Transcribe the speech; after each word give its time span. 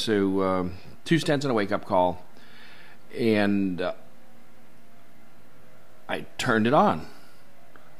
so 0.00 0.42
um, 0.42 0.74
two 1.04 1.16
stents 1.16 1.42
and 1.42 1.50
a 1.50 1.54
wake 1.54 1.72
up 1.72 1.84
call, 1.84 2.24
and 3.16 3.80
uh, 3.80 3.92
I 6.08 6.26
turned 6.38 6.66
it 6.66 6.74
on. 6.74 7.06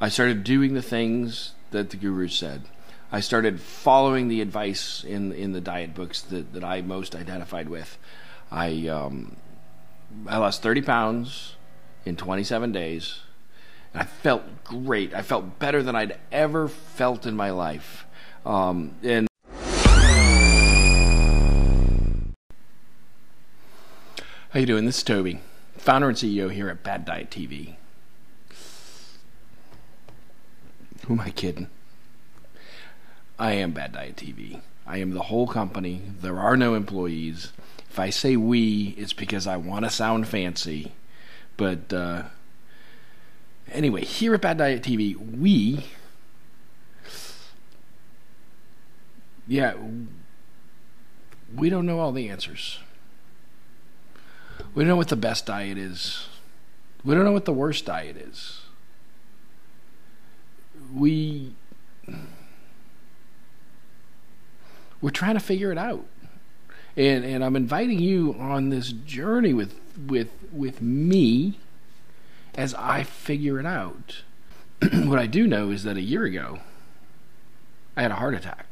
I 0.00 0.08
started 0.08 0.44
doing 0.44 0.74
the 0.74 0.82
things 0.82 1.52
that 1.70 1.90
the 1.90 1.96
guru 1.96 2.28
said. 2.28 2.62
I 3.12 3.20
started 3.20 3.60
following 3.60 4.28
the 4.28 4.40
advice 4.40 5.04
in 5.04 5.32
in 5.32 5.52
the 5.52 5.60
diet 5.60 5.94
books 5.94 6.22
that, 6.22 6.52
that 6.52 6.64
I 6.64 6.80
most 6.80 7.14
identified 7.14 7.68
with. 7.68 7.98
I 8.50 8.86
um, 8.88 9.36
I 10.26 10.38
lost 10.38 10.62
30 10.62 10.82
pounds 10.82 11.56
in 12.04 12.16
27 12.16 12.72
days. 12.72 13.20
And 13.92 14.02
I 14.02 14.06
felt 14.06 14.64
great. 14.64 15.14
I 15.14 15.22
felt 15.22 15.58
better 15.58 15.82
than 15.82 15.96
I'd 15.96 16.18
ever 16.32 16.68
felt 16.68 17.26
in 17.26 17.36
my 17.36 17.50
life. 17.50 18.06
Um, 18.44 18.94
and 19.02 19.29
how 24.50 24.58
you 24.58 24.66
doing? 24.66 24.84
This 24.84 24.98
is 24.98 25.04
Toby, 25.04 25.40
founder 25.76 26.08
and 26.08 26.16
CEO 26.16 26.50
here 26.50 26.68
at 26.68 26.82
Bad 26.82 27.04
Diet 27.04 27.30
TV. 27.30 27.76
Who 31.06 31.14
am 31.14 31.20
I 31.20 31.30
kidding? 31.30 31.68
I 33.38 33.52
am 33.52 33.70
Bad 33.70 33.92
Diet 33.92 34.16
TV. 34.16 34.60
I 34.88 34.98
am 34.98 35.12
the 35.12 35.22
whole 35.22 35.46
company. 35.46 36.02
There 36.20 36.40
are 36.40 36.56
no 36.56 36.74
employees. 36.74 37.52
If 37.88 38.00
I 38.00 38.10
say 38.10 38.36
we, 38.36 38.96
it's 38.98 39.12
because 39.12 39.46
I 39.46 39.56
want 39.56 39.84
to 39.84 39.90
sound 39.90 40.26
fancy. 40.26 40.94
But 41.56 41.92
uh, 41.92 42.24
anyway, 43.70 44.04
here 44.04 44.34
at 44.34 44.40
Bad 44.40 44.58
Diet 44.58 44.82
TV, 44.82 45.16
we, 45.16 45.84
yeah, 49.46 49.74
we 51.54 51.70
don't 51.70 51.86
know 51.86 52.00
all 52.00 52.10
the 52.10 52.28
answers. 52.28 52.80
We 54.74 54.84
don't 54.84 54.88
know 54.88 54.96
what 54.96 55.08
the 55.08 55.16
best 55.16 55.46
diet 55.46 55.78
is. 55.78 56.28
We 57.04 57.14
don't 57.14 57.24
know 57.24 57.32
what 57.32 57.44
the 57.44 57.52
worst 57.52 57.86
diet 57.86 58.16
is. 58.16 58.60
We 60.94 61.54
we're 65.00 65.10
trying 65.10 65.34
to 65.34 65.40
figure 65.40 65.72
it 65.72 65.78
out. 65.78 66.04
And 66.96 67.24
and 67.24 67.44
I'm 67.44 67.56
inviting 67.56 67.98
you 67.98 68.36
on 68.38 68.70
this 68.70 68.92
journey 68.92 69.52
with 69.52 69.74
with 70.06 70.30
with 70.52 70.80
me 70.82 71.58
as 72.54 72.74
I 72.74 73.02
figure 73.02 73.58
it 73.58 73.66
out. 73.66 74.22
what 74.92 75.18
I 75.18 75.26
do 75.26 75.46
know 75.46 75.70
is 75.70 75.84
that 75.84 75.96
a 75.96 76.02
year 76.02 76.24
ago 76.24 76.60
I 77.96 78.02
had 78.02 78.10
a 78.10 78.16
heart 78.16 78.34
attack. 78.34 78.66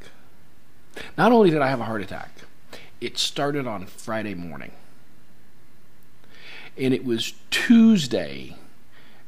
Not 1.16 1.32
only 1.32 1.50
did 1.50 1.60
I 1.60 1.68
have 1.68 1.80
a 1.80 1.84
heart 1.84 2.02
attack, 2.02 2.30
it 3.00 3.18
started 3.18 3.66
on 3.66 3.86
Friday 3.86 4.34
morning. 4.34 4.72
And 6.78 6.94
it 6.94 7.04
was 7.04 7.34
Tuesday 7.50 8.56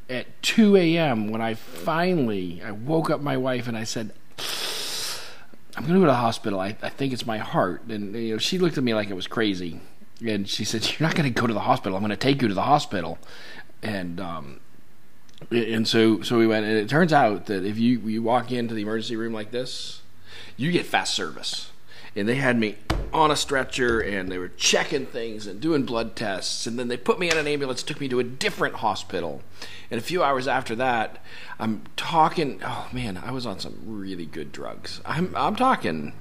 at 0.08 0.26
2 0.42 0.76
a.m. 0.76 1.30
when 1.30 1.40
I 1.40 1.54
finally 1.54 2.62
I 2.64 2.72
woke 2.72 3.10
up 3.10 3.20
my 3.20 3.36
wife 3.36 3.68
and 3.68 3.76
I 3.76 3.84
said, 3.84 4.12
I'm 5.76 5.84
going 5.84 5.94
to 5.94 6.00
go 6.00 6.06
to 6.06 6.12
the 6.12 6.14
hospital. 6.14 6.60
I, 6.60 6.76
I 6.82 6.88
think 6.88 7.12
it's 7.12 7.26
my 7.26 7.38
heart. 7.38 7.84
And 7.88 8.14
you 8.14 8.32
know, 8.32 8.38
she 8.38 8.58
looked 8.58 8.76
at 8.76 8.84
me 8.84 8.94
like 8.94 9.08
it 9.08 9.14
was 9.14 9.26
crazy. 9.26 9.80
And 10.26 10.48
she 10.48 10.64
said, 10.64 10.84
You're 10.84 11.08
not 11.08 11.16
going 11.16 11.32
to 11.32 11.40
go 11.40 11.46
to 11.46 11.54
the 11.54 11.60
hospital. 11.60 11.96
I'm 11.96 12.02
going 12.02 12.10
to 12.10 12.16
take 12.16 12.42
you 12.42 12.48
to 12.48 12.54
the 12.54 12.62
hospital. 12.62 13.18
And, 13.82 14.20
um, 14.20 14.60
and 15.50 15.88
so, 15.88 16.20
so 16.20 16.38
we 16.38 16.46
went, 16.46 16.66
and 16.66 16.76
it 16.76 16.88
turns 16.88 17.12
out 17.12 17.46
that 17.46 17.64
if 17.64 17.78
you, 17.78 17.98
you 18.00 18.22
walk 18.22 18.52
into 18.52 18.74
the 18.74 18.82
emergency 18.82 19.16
room 19.16 19.32
like 19.32 19.52
this, 19.52 20.02
you 20.56 20.70
get 20.70 20.84
fast 20.84 21.14
service. 21.14 21.70
And 22.14 22.28
they 22.28 22.34
had 22.34 22.58
me 22.58 22.76
on 23.12 23.30
a 23.30 23.36
stretcher 23.36 24.00
and 24.00 24.30
they 24.30 24.38
were 24.38 24.48
checking 24.48 25.06
things 25.06 25.46
and 25.46 25.60
doing 25.60 25.84
blood 25.84 26.16
tests. 26.16 26.66
And 26.66 26.78
then 26.78 26.88
they 26.88 26.96
put 26.96 27.18
me 27.18 27.30
in 27.30 27.36
an 27.36 27.46
ambulance, 27.46 27.82
took 27.82 28.00
me 28.00 28.08
to 28.08 28.20
a 28.20 28.24
different 28.24 28.76
hospital. 28.76 29.42
And 29.90 29.98
a 29.98 30.02
few 30.02 30.22
hours 30.22 30.46
after 30.46 30.74
that, 30.76 31.22
I'm 31.58 31.82
talking. 31.96 32.60
Oh 32.64 32.88
man, 32.92 33.16
I 33.16 33.32
was 33.32 33.46
on 33.46 33.58
some 33.58 33.80
really 33.84 34.26
good 34.26 34.52
drugs. 34.52 35.00
I'm 35.04 35.34
I'm 35.36 35.56
talking. 35.56 36.12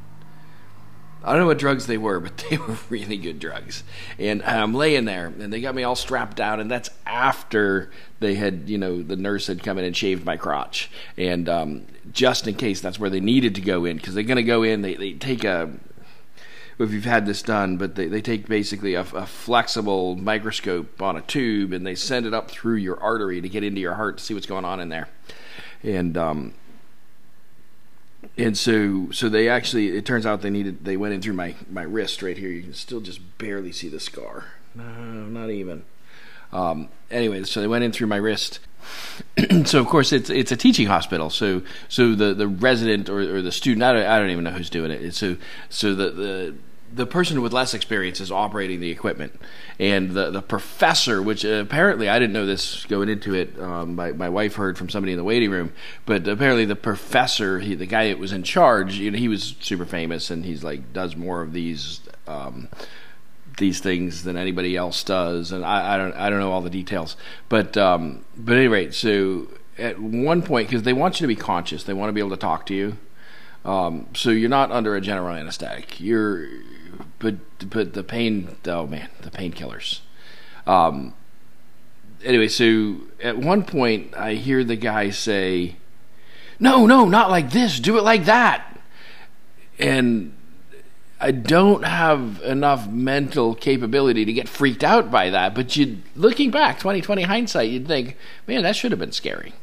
I 1.22 1.31
don't 1.31 1.41
know 1.41 1.47
what 1.47 1.59
drugs 1.59 1.88
they 1.88 1.97
were, 1.97 2.19
but 2.19 2.38
they 2.50 2.58
were 2.58 2.78
really 2.90 3.18
good 3.18 3.40
drugs. 3.40 3.84
And 4.18 4.42
I'm 4.44 4.74
laying 4.74 5.06
there, 5.06 5.28
and 5.28 5.52
they 5.52 5.62
got 5.62 5.75
me 5.75 5.84
all 5.84 5.96
strapped 5.96 6.38
down, 6.38 6.59
and 6.59 6.72
that's 6.72 6.90
after 7.06 7.92
they 8.19 8.36
had, 8.36 8.69
you 8.69 8.78
know, 8.78 9.02
the 9.02 9.16
nurse 9.16 9.47
had 9.47 9.62
come 9.62 9.78
in 9.78 9.86
and 9.86 9.96
shaved 9.96 10.25
my 10.25 10.38
crotch. 10.38 10.90
And 11.18 11.50
um, 11.50 11.86
just 12.12 12.47
in 12.47 12.56
case, 12.56 12.80
that's 12.80 13.00
where 13.00 13.09
they 13.09 13.19
needed 13.19 13.56
to 13.56 13.62
go 13.62 13.86
in, 13.86 13.97
because 13.97 14.13
they're 14.13 14.24
going 14.24 14.38
to 14.38 14.44
go 14.44 14.63
in, 14.63 14.81
they, 14.81 14.96
they 14.96 15.13
take 15.13 15.44
a 15.44 15.69
if 16.79 16.91
you've 16.94 17.06
had 17.06 17.25
this 17.25 17.41
done, 17.41 17.78
but 17.78 17.95
they, 17.95 18.07
they 18.07 18.22
take 18.22 18.47
basically 18.47 18.94
a, 18.94 19.01
a, 19.01 19.25
flexible 19.25 20.16
microscope 20.16 21.01
on 21.01 21.17
a 21.17 21.22
tube 21.22 21.73
and 21.73 21.85
they 21.85 21.94
send 21.94 22.25
it 22.25 22.34
up 22.34 22.50
through 22.50 22.75
your 22.75 22.97
artery 23.01 23.41
to 23.41 23.50
get 23.50 23.63
into 23.63 23.81
your 23.81 23.95
heart 23.95 24.17
to 24.17 24.23
see 24.23 24.34
what's 24.34 24.45
going 24.45 24.63
on 24.63 24.79
in 24.79 24.88
there. 24.88 25.09
And 25.84 26.18
um, 26.18 26.53
and 28.38 28.57
so 28.57 29.09
so 29.12 29.29
they 29.29 29.50
actually 29.50 29.89
it 29.89 30.06
turns 30.06 30.25
out 30.25 30.41
they 30.41 30.50
needed 30.50 30.84
they 30.84 30.97
went 30.97 31.13
in 31.13 31.22
through 31.22 31.34
my 31.34 31.56
my 31.69 31.84
wrist 31.84 32.22
right 32.22 32.38
here. 32.38 32.50
You 32.50 32.63
can 32.63 32.73
still 32.73 33.01
just 33.01 33.38
barely 33.38 33.72
see 33.72 33.89
the 33.89 34.00
scar. 34.00 34.45
No, 34.75 34.84
not 34.84 35.50
even. 35.50 35.84
Um, 36.51 36.89
anyway, 37.12 37.44
so 37.44 37.62
they 37.62 37.68
went 37.68 37.84
in 37.84 37.91
through 37.91 38.07
my 38.07 38.18
wrist. 38.18 38.59
so 39.66 39.79
of 39.79 39.88
course 39.88 40.12
it's 40.12 40.29
it's 40.29 40.51
a 40.51 40.57
teaching 40.57 40.88
hospital. 40.88 41.29
So 41.29 41.62
so 41.88 42.16
the, 42.16 42.34
the 42.34 42.47
resident 42.47 43.09
or, 43.09 43.19
or 43.19 43.41
the 43.41 43.51
student 43.51 43.84
I 43.84 43.94
don't, 43.94 44.06
I 44.06 44.19
don't 44.19 44.29
even 44.29 44.44
know 44.44 44.51
who's 44.51 44.69
doing 44.69 44.91
it. 44.91 45.13
So 45.13 45.38
so 45.69 45.94
the, 45.95 46.09
the 46.12 46.56
the 46.94 47.05
person 47.05 47.41
with 47.41 47.53
less 47.53 47.73
experience 47.73 48.19
is 48.19 48.31
operating 48.31 48.79
the 48.79 48.89
equipment, 48.89 49.39
and 49.79 50.11
the 50.11 50.31
the 50.31 50.41
professor, 50.41 51.22
which 51.22 51.44
apparently 51.44 52.09
I 52.09 52.19
didn't 52.19 52.33
know 52.33 52.45
this 52.45 52.85
going 52.85 53.09
into 53.09 53.33
it. 53.33 53.59
Um, 53.59 53.95
my 53.95 54.11
my 54.11 54.29
wife 54.29 54.55
heard 54.55 54.77
from 54.77 54.89
somebody 54.89 55.13
in 55.13 55.17
the 55.17 55.23
waiting 55.23 55.51
room, 55.51 55.73
but 56.05 56.27
apparently 56.27 56.66
the 56.66 56.75
professor, 56.75 57.59
he, 57.59 57.75
the 57.75 57.85
guy 57.85 58.07
that 58.07 58.19
was 58.19 58.31
in 58.31 58.44
charge, 58.44 58.95
you 58.95 59.11
know, 59.11 59.17
he 59.17 59.27
was 59.27 59.55
super 59.59 59.85
famous, 59.85 60.29
and 60.29 60.45
he's 60.45 60.63
like 60.63 60.94
does 60.94 61.16
more 61.16 61.41
of 61.41 61.53
these. 61.53 62.01
Um, 62.27 62.69
these 63.57 63.81
things 63.81 64.23
than 64.23 64.38
anybody 64.38 64.77
else 64.77 65.03
does, 65.03 65.51
and 65.51 65.66
I, 65.66 65.95
I 65.95 65.97
don't 65.97 66.13
I 66.13 66.29
don't 66.29 66.39
know 66.39 66.51
all 66.51 66.61
the 66.61 66.69
details, 66.69 67.17
but 67.50 67.75
um, 67.75 68.23
but 68.38 68.53
at 68.53 68.59
any 68.59 68.67
rate, 68.69 68.94
so 68.94 69.47
at 69.77 70.00
one 70.00 70.41
point 70.41 70.69
because 70.69 70.83
they 70.83 70.94
want 70.94 71.19
you 71.19 71.25
to 71.25 71.27
be 71.27 71.35
conscious, 71.35 71.83
they 71.83 71.94
want 71.94 72.07
to 72.07 72.13
be 72.13 72.21
able 72.21 72.29
to 72.29 72.38
talk 72.38 72.66
to 72.67 72.73
you, 72.73 72.97
um, 73.66 74.07
so 74.13 74.29
you're 74.29 74.50
not 74.50 74.71
under 74.71 74.95
a 74.95 75.01
general 75.01 75.35
anesthetic. 75.35 76.00
You're 76.00 76.47
but 77.19 77.35
but 77.69 77.94
the 77.94 78.03
pain 78.03 78.56
oh 78.66 78.88
man 78.88 79.09
the 79.22 79.30
painkillers. 79.30 80.00
Um 80.66 81.13
anyway 82.24 82.47
so 82.47 82.97
at 83.22 83.38
one 83.38 83.63
point 83.63 84.16
i 84.18 84.34
hear 84.34 84.63
the 84.63 84.75
guy 84.75 85.09
say 85.09 85.75
no 86.59 86.85
no 86.85 87.06
not 87.06 87.30
like 87.30 87.52
this. 87.52 87.80
Do 87.80 87.97
it 87.97 88.03
like 88.03 88.25
that. 88.25 88.80
And 89.78 90.34
i 91.19 91.31
don't 91.31 91.84
have 91.84 92.41
enough 92.44 92.88
mental 92.88 93.53
capability 93.53 94.24
to 94.24 94.34
get 94.34 94.47
freaked 94.47 94.84
out 94.84 95.12
by 95.12 95.30
that 95.30 95.53
but 95.53 95.75
you 95.75 96.01
looking 96.16 96.50
back 96.50 96.78
2020 96.78 97.24
hindsight 97.24 97.69
you'd 97.69 97.88
think 97.88 98.16
man 98.47 98.63
that 98.63 98.75
should 98.75 98.91
have 98.91 99.00
been 99.00 99.12
scary 99.12 99.53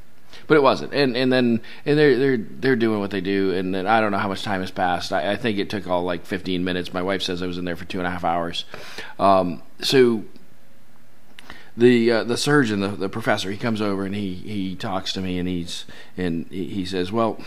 but 0.47 0.57
it 0.57 0.63
wasn't. 0.63 0.93
And 0.95 1.17
and 1.17 1.33
then 1.33 1.61
and 1.85 1.99
they're 1.99 2.19
they're 2.19 2.37
they're 2.37 2.77
doing 2.77 3.01
what 3.01 3.11
they 3.11 3.21
do. 3.21 3.53
And 3.53 3.75
then 3.75 3.87
I 3.87 4.01
don't 4.01 4.13
know 4.13 4.19
how 4.19 4.29
much 4.29 4.43
time 4.43 4.61
has 4.61 4.71
passed. 4.71 5.13
I, 5.13 5.33
I 5.33 5.37
think 5.37 5.59
it 5.59 5.71
took 5.71 5.87
all 5.89 6.03
like 6.03 6.25
15 6.25 6.65
minutes. 6.65 6.93
My 6.93 7.03
wife 7.03 7.23
says 7.23 7.43
I 7.43 7.47
was 7.47 7.59
in 7.59 7.65
there 7.65 7.77
for 7.77 7.85
two 7.85 7.99
and 7.99 8.07
a 8.07 8.11
half 8.11 8.25
hours. 8.25 8.65
Um, 9.19 9.63
so 9.81 10.25
the 11.77 12.11
uh, 12.11 12.25
the 12.25 12.37
surgeon, 12.37 12.81
the, 12.81 12.89
the 12.89 13.09
professor, 13.09 13.51
he 13.51 13.59
comes 13.59 13.83
over 13.83 14.05
and 14.05 14.15
he 14.15 14.35
he 14.35 14.75
talks 14.77 15.13
to 15.15 15.21
me 15.21 15.39
and 15.39 15.49
he's 15.49 15.85
and 16.17 16.47
he, 16.51 16.85
says, 16.87 17.13
well. 17.13 17.39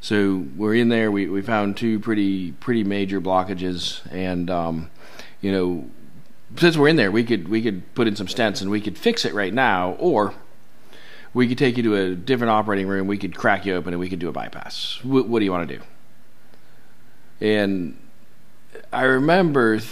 So 0.00 0.46
we're 0.56 0.76
in 0.76 0.90
there. 0.90 1.10
We 1.10 1.28
we 1.28 1.42
found 1.42 1.76
two 1.76 1.98
pretty 1.98 2.52
pretty 2.52 2.84
major 2.84 3.20
blockages, 3.20 4.00
and 4.12 4.48
um, 4.48 4.90
you 5.40 5.50
know, 5.50 5.90
since 6.56 6.76
we're 6.76 6.86
in 6.86 6.94
there, 6.94 7.10
we 7.10 7.24
could 7.24 7.48
we 7.48 7.60
could 7.60 7.92
put 7.96 8.06
in 8.06 8.14
some 8.14 8.28
stents 8.28 8.62
and 8.62 8.70
we 8.70 8.80
could 8.80 8.96
fix 8.96 9.24
it 9.24 9.34
right 9.34 9.52
now, 9.52 9.96
or 9.98 10.34
we 11.34 11.48
could 11.48 11.58
take 11.58 11.76
you 11.76 11.82
to 11.84 11.96
a 11.96 12.14
different 12.14 12.50
operating 12.50 12.86
room. 12.86 13.06
We 13.06 13.18
could 13.18 13.36
crack 13.36 13.66
you 13.66 13.74
open 13.74 13.92
and 13.92 14.00
we 14.00 14.08
could 14.08 14.18
do 14.18 14.28
a 14.28 14.32
bypass. 14.32 15.02
what 15.04 15.38
do 15.38 15.44
you 15.44 15.52
want 15.52 15.68
to 15.68 15.76
do? 15.76 15.82
And 17.40 17.98
I 18.92 19.02
remember 19.02 19.78
th- 19.78 19.86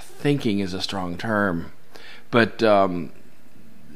thinking 0.00 0.60
is 0.60 0.74
a 0.74 0.80
strong 0.80 1.18
term, 1.18 1.72
but 2.30 2.62
um, 2.62 3.12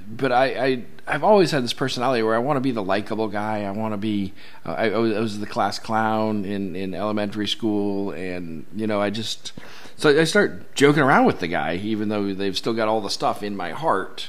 but 0.06 0.32
I, 0.32 0.44
I 0.44 0.84
I've 1.06 1.24
always 1.24 1.52
had 1.52 1.64
this 1.64 1.72
personality 1.72 2.22
where 2.22 2.34
I 2.34 2.38
want 2.38 2.56
to 2.56 2.60
be 2.60 2.72
the 2.72 2.82
likable 2.82 3.28
guy. 3.28 3.64
I 3.64 3.70
want 3.70 3.94
to 3.94 3.98
be. 3.98 4.34
Uh, 4.64 4.72
I, 4.72 4.90
I, 4.90 4.98
was, 4.98 5.16
I, 5.16 5.20
was, 5.20 5.38
the 5.38 5.46
class 5.46 5.78
clown 5.78 6.44
in 6.44 6.76
in 6.76 6.94
elementary 6.94 7.48
school, 7.48 8.10
and 8.10 8.66
you 8.74 8.86
know 8.86 9.00
I 9.00 9.10
just 9.10 9.52
so 9.96 10.10
I 10.20 10.24
start 10.24 10.74
joking 10.74 11.02
around 11.02 11.24
with 11.24 11.40
the 11.40 11.48
guy, 11.48 11.76
even 11.76 12.08
though 12.08 12.34
they've 12.34 12.56
still 12.56 12.74
got 12.74 12.88
all 12.88 13.00
the 13.00 13.10
stuff 13.10 13.42
in 13.42 13.56
my 13.56 13.70
heart 13.70 14.28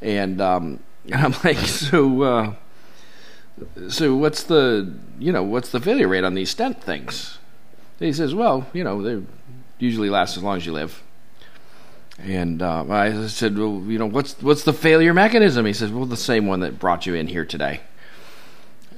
and 0.00 0.40
um, 0.40 0.80
I'm 1.12 1.34
like, 1.44 1.58
so, 1.58 2.22
uh, 2.22 2.54
so 3.88 4.14
what's 4.14 4.42
the, 4.44 4.94
you 5.18 5.32
know, 5.32 5.42
what's 5.42 5.70
the 5.70 5.80
failure 5.80 6.08
rate 6.08 6.24
on 6.24 6.34
these 6.34 6.50
stent 6.50 6.82
things? 6.82 7.38
And 8.00 8.06
he 8.06 8.12
says, 8.12 8.34
well, 8.34 8.66
you 8.72 8.84
know, 8.84 9.02
they're 9.02 9.22
usually 9.78 10.10
last 10.10 10.36
as 10.36 10.42
long 10.42 10.56
as 10.56 10.66
you 10.66 10.72
live. 10.72 11.02
And 12.18 12.62
uh, 12.62 12.84
I 12.88 13.26
said, 13.28 13.56
well, 13.56 13.82
you 13.86 13.98
know, 13.98 14.06
what's 14.06 14.40
what's 14.42 14.64
the 14.64 14.72
failure 14.72 15.14
mechanism? 15.14 15.64
He 15.66 15.72
says, 15.72 15.92
well, 15.92 16.04
the 16.04 16.16
same 16.16 16.46
one 16.46 16.60
that 16.60 16.78
brought 16.78 17.06
you 17.06 17.14
in 17.14 17.28
here 17.28 17.44
today. 17.44 17.80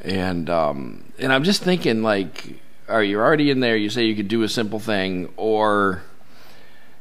And 0.02 0.48
um, 0.48 1.12
and 1.18 1.30
I'm 1.30 1.44
just 1.44 1.62
thinking, 1.62 2.02
like, 2.02 2.60
are 2.88 3.04
you 3.04 3.18
already 3.18 3.50
in 3.50 3.60
there? 3.60 3.76
You 3.76 3.90
say 3.90 4.04
you 4.04 4.16
could 4.16 4.28
do 4.28 4.42
a 4.42 4.48
simple 4.48 4.78
thing, 4.78 5.32
or 5.36 6.02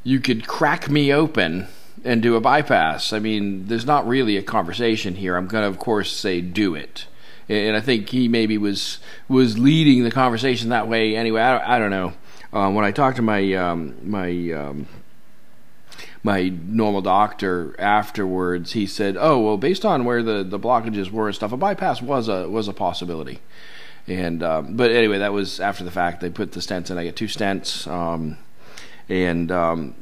you 0.03 0.19
could 0.19 0.45
crack 0.45 0.89
me 0.89 1.13
open 1.13 1.69
and 2.03 2.21
do 2.21 2.35
a 2.35 2.41
bypass. 2.41 3.13
I 3.13 3.19
mean, 3.19 3.67
there's 3.67 3.85
not 3.85 4.07
really 4.07 4.37
a 4.37 4.43
conversation 4.43 5.15
here. 5.15 5.35
I'm 5.35 5.47
going 5.47 5.63
to, 5.63 5.67
of 5.67 5.79
course, 5.79 6.11
say 6.11 6.41
do 6.41 6.75
it. 6.75 7.07
And 7.47 7.75
I 7.75 7.81
think 7.81 8.09
he 8.09 8.27
maybe 8.27 8.57
was 8.57 8.99
was 9.27 9.57
leading 9.57 10.03
the 10.03 10.11
conversation 10.11 10.69
that 10.69 10.87
way 10.87 11.15
anyway. 11.15 11.41
I 11.41 11.57
don't, 11.57 11.67
I 11.67 11.79
don't 11.79 11.89
know. 11.89 12.13
Um, 12.53 12.75
when 12.75 12.85
I 12.85 12.91
talked 12.91 13.15
to 13.17 13.23
my 13.23 13.53
um, 13.53 13.95
my 14.03 14.29
um, 14.51 14.87
my 16.23 16.49
normal 16.49 17.01
doctor 17.01 17.75
afterwards, 17.79 18.73
he 18.73 18.85
said, 18.85 19.17
"Oh, 19.19 19.39
well, 19.39 19.57
based 19.57 19.83
on 19.83 20.05
where 20.05 20.21
the, 20.21 20.43
the 20.43 20.59
blockages 20.59 21.11
were 21.11 21.27
and 21.27 21.35
stuff, 21.35 21.51
a 21.51 21.57
bypass 21.57 22.01
was 22.01 22.27
a 22.27 22.47
was 22.49 22.67
a 22.67 22.73
possibility." 22.73 23.39
And 24.07 24.43
um, 24.43 24.75
but 24.75 24.91
anyway, 24.91 25.19
that 25.19 25.33
was 25.33 25.59
after 25.59 25.83
the 25.83 25.91
fact. 25.91 26.21
They 26.21 26.29
put 26.29 26.51
the 26.51 26.59
stents 26.59 26.91
in. 26.91 26.97
I 26.97 27.03
get 27.03 27.15
two 27.15 27.25
stents, 27.25 27.87
um, 27.87 28.37
and 29.07 29.51
um, 29.51 29.95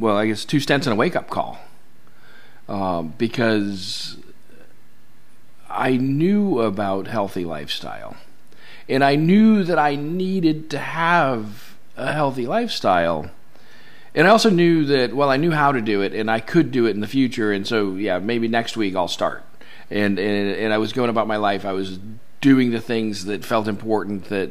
well, 0.00 0.16
I 0.16 0.26
guess 0.26 0.44
two 0.44 0.58
stents 0.58 0.86
and 0.86 0.88
a 0.88 0.96
wake 0.96 1.14
up 1.14 1.30
call 1.30 1.60
um, 2.68 3.14
because 3.18 4.16
I 5.68 5.96
knew 5.96 6.60
about 6.60 7.06
healthy 7.06 7.44
lifestyle, 7.44 8.16
and 8.88 9.04
I 9.04 9.16
knew 9.16 9.62
that 9.64 9.78
I 9.78 9.94
needed 9.94 10.70
to 10.70 10.78
have 10.78 11.76
a 11.96 12.12
healthy 12.12 12.46
lifestyle 12.46 13.30
and 14.14 14.26
I 14.26 14.30
also 14.30 14.50
knew 14.50 14.84
that 14.86 15.14
well, 15.14 15.30
I 15.30 15.36
knew 15.36 15.52
how 15.52 15.72
to 15.72 15.80
do 15.80 16.02
it, 16.02 16.14
and 16.14 16.30
I 16.30 16.40
could 16.40 16.72
do 16.72 16.86
it 16.86 16.90
in 16.90 17.00
the 17.00 17.06
future. 17.06 17.52
And 17.52 17.66
so, 17.66 17.94
yeah, 17.94 18.18
maybe 18.18 18.48
next 18.48 18.76
week 18.76 18.96
I'll 18.96 19.08
start. 19.08 19.44
And 19.90 20.18
and 20.18 20.56
and 20.56 20.72
I 20.72 20.78
was 20.78 20.92
going 20.92 21.10
about 21.10 21.26
my 21.26 21.36
life. 21.36 21.64
I 21.64 21.72
was 21.72 21.98
doing 22.40 22.70
the 22.70 22.80
things 22.80 23.26
that 23.26 23.44
felt 23.44 23.68
important, 23.68 24.24
that 24.24 24.50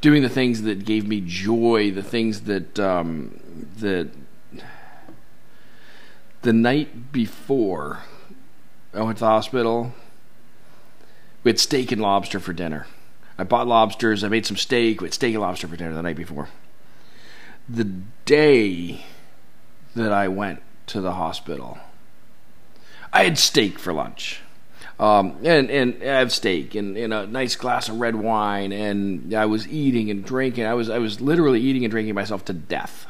doing 0.00 0.22
the 0.22 0.28
things 0.30 0.62
that 0.62 0.84
gave 0.84 1.06
me 1.06 1.22
joy, 1.24 1.90
the 1.90 2.02
things 2.02 2.42
that 2.42 2.78
um, 2.78 3.38
that 3.78 4.08
the 6.42 6.52
night 6.52 7.12
before 7.12 8.00
I 8.94 9.02
went 9.02 9.18
to 9.18 9.24
the 9.24 9.26
hospital. 9.26 9.92
We 11.42 11.50
had 11.50 11.58
steak 11.58 11.90
and 11.90 12.02
lobster 12.02 12.38
for 12.38 12.52
dinner. 12.52 12.86
I 13.38 13.44
bought 13.44 13.66
lobsters. 13.66 14.22
I 14.22 14.28
made 14.28 14.44
some 14.44 14.58
steak. 14.58 15.00
We 15.00 15.06
had 15.06 15.14
steak 15.14 15.34
and 15.34 15.42
lobster 15.42 15.66
for 15.66 15.76
dinner 15.76 15.94
the 15.94 16.02
night 16.02 16.16
before 16.16 16.48
the 17.70 17.84
day 18.24 19.04
that 19.94 20.12
I 20.12 20.28
went 20.28 20.62
to 20.86 21.00
the 21.00 21.12
hospital, 21.12 21.78
I 23.12 23.24
had 23.24 23.38
steak 23.38 23.78
for 23.78 23.92
lunch. 23.92 24.40
Um, 24.98 25.38
and 25.44 25.70
and 25.70 26.02
I 26.02 26.18
have 26.18 26.30
steak 26.30 26.74
and, 26.74 26.96
and 26.96 27.14
a 27.14 27.26
nice 27.26 27.56
glass 27.56 27.88
of 27.88 28.00
red 28.00 28.16
wine, 28.16 28.70
and 28.72 29.32
I 29.32 29.46
was 29.46 29.66
eating 29.66 30.10
and 30.10 30.24
drinking. 30.24 30.66
I 30.66 30.74
was 30.74 30.90
I 30.90 30.98
was 30.98 31.20
literally 31.20 31.60
eating 31.60 31.84
and 31.84 31.90
drinking 31.90 32.14
myself 32.14 32.44
to 32.46 32.52
death. 32.52 33.06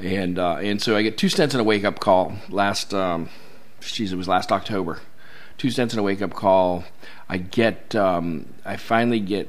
And 0.00 0.38
uh, 0.38 0.56
and 0.56 0.82
so 0.82 0.96
I 0.96 1.02
get 1.02 1.16
two 1.16 1.28
stents 1.28 1.52
and 1.52 1.60
a 1.60 1.64
wake 1.64 1.84
up 1.84 2.00
call 2.00 2.34
last. 2.48 2.92
Um, 2.92 3.28
geez, 3.80 4.12
it 4.12 4.16
was 4.16 4.28
last 4.28 4.50
October. 4.52 5.00
Two 5.56 5.68
stents 5.68 5.90
and 5.90 5.98
a 5.98 6.02
wake 6.02 6.20
up 6.20 6.34
call. 6.34 6.84
I 7.28 7.38
get 7.38 7.94
um, 7.94 8.46
I 8.64 8.76
finally 8.76 9.20
get 9.20 9.48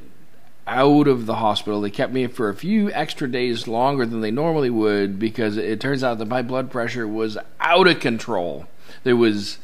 out 0.68 1.08
of 1.08 1.26
the 1.26 1.36
hospital. 1.36 1.82
They 1.82 1.90
kept 1.90 2.14
me 2.14 2.28
for 2.28 2.50
a 2.50 2.56
few 2.56 2.92
extra 2.92 3.30
days 3.30 3.68
longer 3.68 4.06
than 4.06 4.22
they 4.22 4.32
normally 4.32 4.70
would 4.70 5.20
because 5.20 5.58
it 5.58 5.80
turns 5.80 6.04
out 6.04 6.18
that 6.20 6.28
my 6.28 6.42
blood 6.42 6.72
pressure 6.72 7.08
was 7.08 7.38
out 7.60 7.88
of 7.88 8.00
control. 8.00 8.66
There 9.04 9.16
was, 9.16 9.60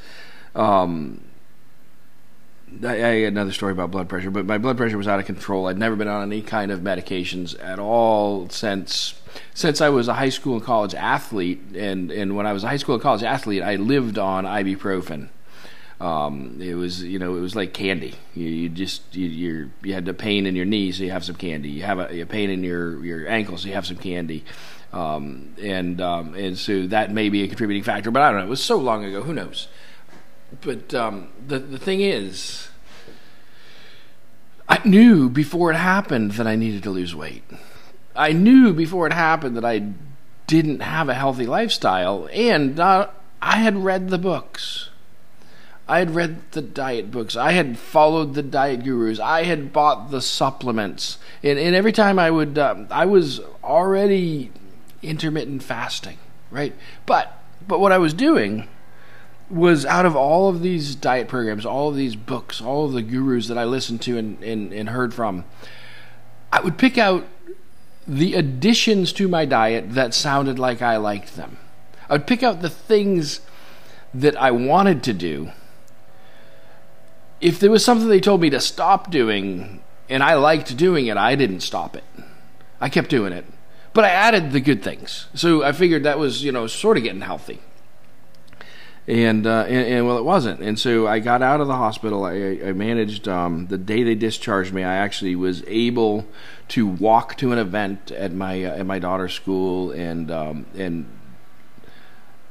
um, 0.55 1.21
I, 2.83 2.95
had 2.95 3.33
another 3.33 3.51
story 3.51 3.71
about 3.71 3.91
blood 3.91 4.09
pressure, 4.09 4.29
but 4.29 4.45
my 4.45 4.57
blood 4.57 4.77
pressure 4.77 4.97
was 4.97 5.07
out 5.07 5.19
of 5.19 5.25
control. 5.25 5.67
I'd 5.67 5.77
never 5.77 5.95
been 5.95 6.07
on 6.07 6.23
any 6.23 6.41
kind 6.41 6.71
of 6.71 6.81
medications 6.81 7.61
at 7.63 7.79
all 7.79 8.49
since 8.49 9.15
since 9.53 9.81
I 9.81 9.89
was 9.89 10.07
a 10.07 10.13
high 10.13 10.29
school 10.29 10.55
and 10.55 10.63
college 10.63 10.95
athlete. 10.95 11.61
And 11.75 12.11
and 12.11 12.35
when 12.35 12.45
I 12.45 12.53
was 12.53 12.63
a 12.63 12.67
high 12.67 12.77
school 12.77 12.95
and 12.95 13.01
college 13.01 13.23
athlete, 13.23 13.63
I 13.63 13.75
lived 13.75 14.17
on 14.17 14.45
ibuprofen. 14.45 15.29
Um, 15.99 16.57
it 16.59 16.73
was 16.73 17.03
you 17.03 17.19
know 17.19 17.35
it 17.35 17.41
was 17.41 17.55
like 17.55 17.73
candy. 17.73 18.15
You, 18.33 18.47
you 18.47 18.69
just 18.69 19.15
you 19.15 19.69
you 19.83 19.93
had 19.93 20.07
a 20.07 20.13
pain 20.13 20.47
in 20.47 20.55
your 20.55 20.65
knee, 20.65 20.91
so 20.91 21.03
you 21.03 21.11
have 21.11 21.23
some 21.23 21.35
candy. 21.35 21.69
You 21.69 21.83
have 21.83 21.99
a, 21.99 22.21
a 22.21 22.25
pain 22.25 22.49
in 22.49 22.63
your 22.63 23.03
your 23.05 23.27
ankle, 23.27 23.57
so 23.57 23.67
you 23.67 23.75
have 23.75 23.85
some 23.85 23.97
candy. 23.97 24.43
Um, 24.93 25.55
and 25.61 26.01
um, 26.01 26.33
and 26.33 26.57
so 26.57 26.87
that 26.87 27.11
may 27.11 27.29
be 27.29 27.43
a 27.43 27.47
contributing 27.47 27.83
factor, 27.83 28.09
but 28.09 28.23
I 28.23 28.31
don't 28.31 28.39
know. 28.39 28.45
It 28.47 28.49
was 28.49 28.63
so 28.63 28.77
long 28.77 29.05
ago. 29.05 29.21
Who 29.21 29.33
knows? 29.33 29.67
But 30.61 30.93
um, 30.93 31.29
the 31.47 31.59
the 31.59 31.77
thing 31.77 32.01
is, 32.01 32.69
I 34.67 34.81
knew 34.83 35.29
before 35.29 35.71
it 35.71 35.77
happened 35.77 36.31
that 36.31 36.47
I 36.47 36.55
needed 36.55 36.83
to 36.83 36.89
lose 36.89 37.15
weight. 37.15 37.43
I 38.15 38.33
knew 38.33 38.73
before 38.73 39.07
it 39.07 39.13
happened 39.13 39.57
that 39.57 39.65
I 39.65 39.93
didn't 40.47 40.81
have 40.81 41.09
a 41.09 41.13
healthy 41.13 41.45
lifestyle, 41.45 42.27
and 42.33 42.79
uh, 42.79 43.07
I 43.41 43.57
had 43.57 43.83
read 43.83 44.09
the 44.09 44.17
books. 44.17 44.89
I 45.87 45.99
had 45.99 46.15
read 46.15 46.51
the 46.51 46.61
diet 46.61 47.11
books. 47.11 47.35
I 47.35 47.51
had 47.51 47.77
followed 47.77 48.33
the 48.33 48.43
diet 48.43 48.83
gurus. 48.83 49.19
I 49.19 49.43
had 49.43 49.73
bought 49.73 50.09
the 50.09 50.21
supplements. 50.21 51.17
And, 51.43 51.59
and 51.59 51.75
every 51.75 51.91
time 51.91 52.17
I 52.17 52.31
would, 52.31 52.57
um, 52.57 52.87
I 52.89 53.05
was 53.05 53.41
already 53.61 54.51
intermittent 55.01 55.63
fasting, 55.63 56.17
right? 56.49 56.73
But 57.05 57.37
but 57.67 57.79
what 57.79 57.91
I 57.91 57.97
was 57.97 58.13
doing 58.13 58.67
was 59.49 59.85
out 59.85 60.05
of 60.05 60.15
all 60.15 60.49
of 60.49 60.61
these 60.61 60.95
diet 60.95 61.27
programs, 61.27 61.65
all 61.65 61.89
of 61.89 61.95
these 61.95 62.15
books, 62.15 62.61
all 62.61 62.85
of 62.85 62.93
the 62.93 63.01
gurus 63.01 63.47
that 63.47 63.57
I 63.57 63.65
listened 63.65 64.01
to 64.03 64.17
and, 64.17 64.41
and, 64.43 64.71
and 64.71 64.89
heard 64.89 65.13
from, 65.13 65.43
I 66.53 66.61
would 66.61 66.77
pick 66.77 66.97
out 66.97 67.27
the 68.07 68.35
additions 68.35 69.13
to 69.13 69.27
my 69.27 69.45
diet 69.45 69.91
that 69.91 70.13
sounded 70.13 70.57
like 70.59 70.81
I 70.81 70.97
liked 70.97 71.35
them. 71.35 71.57
I 72.09 72.13
would 72.13 72.27
pick 72.27 72.43
out 72.43 72.61
the 72.61 72.69
things 72.69 73.41
that 74.13 74.35
I 74.41 74.51
wanted 74.51 75.03
to 75.03 75.13
do 75.13 75.51
if 77.41 77.59
there 77.59 77.71
was 77.71 77.83
something 77.83 78.07
they 78.07 78.19
told 78.19 78.39
me 78.39 78.49
to 78.51 78.61
stop 78.61 79.09
doing 79.09 79.81
and 80.07 80.21
I 80.23 80.35
liked 80.35 80.77
doing 80.77 81.07
it, 81.07 81.17
I 81.17 81.35
didn't 81.35 81.61
stop 81.61 81.95
it. 81.95 82.03
I 82.79 82.87
kept 82.87 83.09
doing 83.09 83.33
it. 83.33 83.45
But 83.93 84.05
I 84.05 84.09
added 84.09 84.51
the 84.51 84.61
good 84.61 84.83
things. 84.83 85.27
So 85.33 85.63
I 85.63 85.71
figured 85.71 86.03
that 86.03 86.19
was, 86.19 86.43
you 86.43 86.51
know, 86.51 86.67
sort 86.67 86.97
of 86.97 87.03
getting 87.03 87.21
healthy. 87.21 87.59
And, 89.07 89.47
uh, 89.47 89.65
and, 89.67 89.87
and, 89.87 90.07
well, 90.07 90.19
it 90.19 90.23
wasn't. 90.23 90.61
And 90.61 90.79
so 90.79 91.07
I 91.07 91.19
got 91.19 91.41
out 91.41 91.59
of 91.59 91.67
the 91.67 91.75
hospital. 91.75 92.23
I, 92.23 92.59
I 92.63 92.71
managed 92.71 93.27
um, 93.27 93.67
the 93.67 93.77
day 93.77 94.03
they 94.03 94.15
discharged 94.15 94.73
me. 94.73 94.83
I 94.83 94.95
actually 94.95 95.35
was 95.35 95.63
able 95.65 96.27
to 96.69 96.85
walk 96.85 97.35
to 97.37 97.51
an 97.51 97.57
event 97.57 98.11
at 98.11 98.31
my 98.31 98.63
uh, 98.63 98.77
at 98.77 98.85
my 98.85 98.99
daughter's 98.99 99.33
school, 99.33 99.91
and 99.91 100.29
um, 100.29 100.65
and 100.77 101.07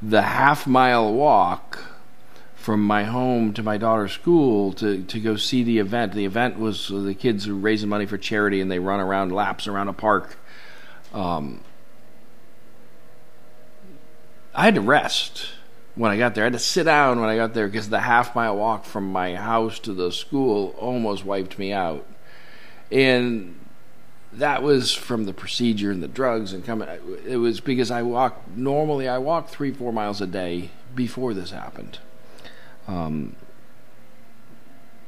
the 0.02 0.22
half 0.22 0.66
mile 0.66 1.12
walk 1.12 1.84
from 2.60 2.84
my 2.84 3.04
home 3.04 3.54
to 3.54 3.62
my 3.62 3.78
daughter's 3.78 4.12
school 4.12 4.72
to, 4.74 5.02
to 5.04 5.18
go 5.18 5.36
see 5.36 5.62
the 5.62 5.78
event. 5.78 6.12
The 6.12 6.26
event 6.26 6.58
was 6.58 6.88
the 6.88 7.14
kids 7.14 7.48
are 7.48 7.54
raising 7.54 7.88
money 7.88 8.04
for 8.04 8.18
charity 8.18 8.60
and 8.60 8.70
they 8.70 8.78
run 8.78 9.00
around 9.00 9.32
laps 9.32 9.66
around 9.66 9.88
a 9.88 9.94
park. 9.94 10.36
Um, 11.14 11.64
I 14.54 14.64
had 14.64 14.74
to 14.74 14.82
rest 14.82 15.52
when 15.94 16.10
I 16.10 16.16
got 16.16 16.34
there. 16.34 16.44
I 16.44 16.46
had 16.46 16.52
to 16.54 16.58
sit 16.58 16.84
down 16.84 17.20
when 17.20 17.28
I 17.28 17.36
got 17.36 17.54
there 17.54 17.66
because 17.66 17.88
the 17.88 18.00
half 18.00 18.34
mile 18.34 18.56
walk 18.56 18.84
from 18.84 19.10
my 19.10 19.34
house 19.34 19.78
to 19.80 19.92
the 19.92 20.12
school 20.12 20.74
almost 20.78 21.24
wiped 21.24 21.58
me 21.58 21.72
out. 21.72 22.06
And 22.90 23.58
that 24.32 24.62
was 24.62 24.94
from 24.94 25.24
the 25.24 25.32
procedure 25.32 25.90
and 25.90 26.02
the 26.02 26.08
drugs 26.08 26.52
and 26.52 26.64
coming. 26.64 26.88
It 27.26 27.36
was 27.36 27.60
because 27.60 27.90
I 27.90 28.02
walked 28.02 28.56
normally. 28.56 29.08
I 29.08 29.18
walked 29.18 29.50
three, 29.50 29.72
four 29.72 29.92
miles 29.92 30.20
a 30.20 30.26
day 30.26 30.70
before 30.94 31.34
this 31.34 31.50
happened. 31.50 31.98
Um, 32.86 33.36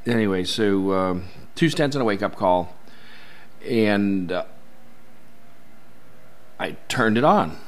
anyway, 0.07 0.45
so 0.45 0.91
uh, 0.91 1.21
two 1.55 1.67
stents 1.67 1.93
and 1.93 2.03
a 2.03 2.05
wake 2.05 2.23
up 2.23 2.37
call, 2.37 2.77
and 3.67 4.31
uh, 4.31 4.45
I 6.59 6.73
turned 6.89 7.19
it 7.19 7.25
on. 7.25 7.59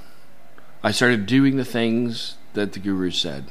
I 0.82 0.90
started 0.90 1.26
doing 1.26 1.56
the 1.56 1.64
things 1.64 2.36
that 2.54 2.72
the 2.72 2.80
guru 2.80 3.10
said. 3.10 3.44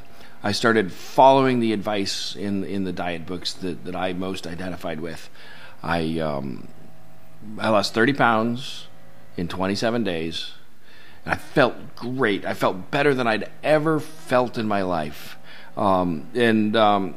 I 0.43 0.51
started 0.51 0.91
following 0.91 1.59
the 1.61 1.71
advice 1.73 2.35
in 2.35 2.63
in 2.65 2.83
the 2.83 2.91
diet 2.93 3.25
books 3.25 3.53
that, 3.53 3.85
that 3.85 3.95
I 3.95 4.13
most 4.13 4.45
identified 4.47 4.99
with. 4.99 5.29
I 5.81 6.19
um, 6.19 6.67
I 7.59 7.69
lost 7.69 7.93
30 7.93 8.13
pounds 8.13 8.87
in 9.37 9.47
27 9.47 10.03
days, 10.03 10.51
and 11.25 11.33
I 11.33 11.37
felt 11.37 11.95
great. 11.95 12.45
I 12.45 12.53
felt 12.53 12.91
better 12.91 13.13
than 13.13 13.27
I'd 13.27 13.49
ever 13.63 13.99
felt 13.99 14.57
in 14.57 14.67
my 14.67 14.81
life. 14.81 15.37
Um, 15.77 16.27
and 16.35 16.75
um, 16.75 17.15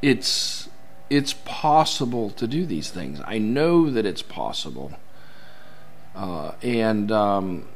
it's 0.00 0.68
it's 1.10 1.34
possible 1.44 2.30
to 2.30 2.46
do 2.46 2.64
these 2.66 2.90
things. 2.90 3.20
I 3.26 3.38
know 3.38 3.90
that 3.90 4.06
it's 4.06 4.22
possible. 4.22 4.92
uh, 6.14 6.52
and 6.62 7.10
um, 7.12 7.68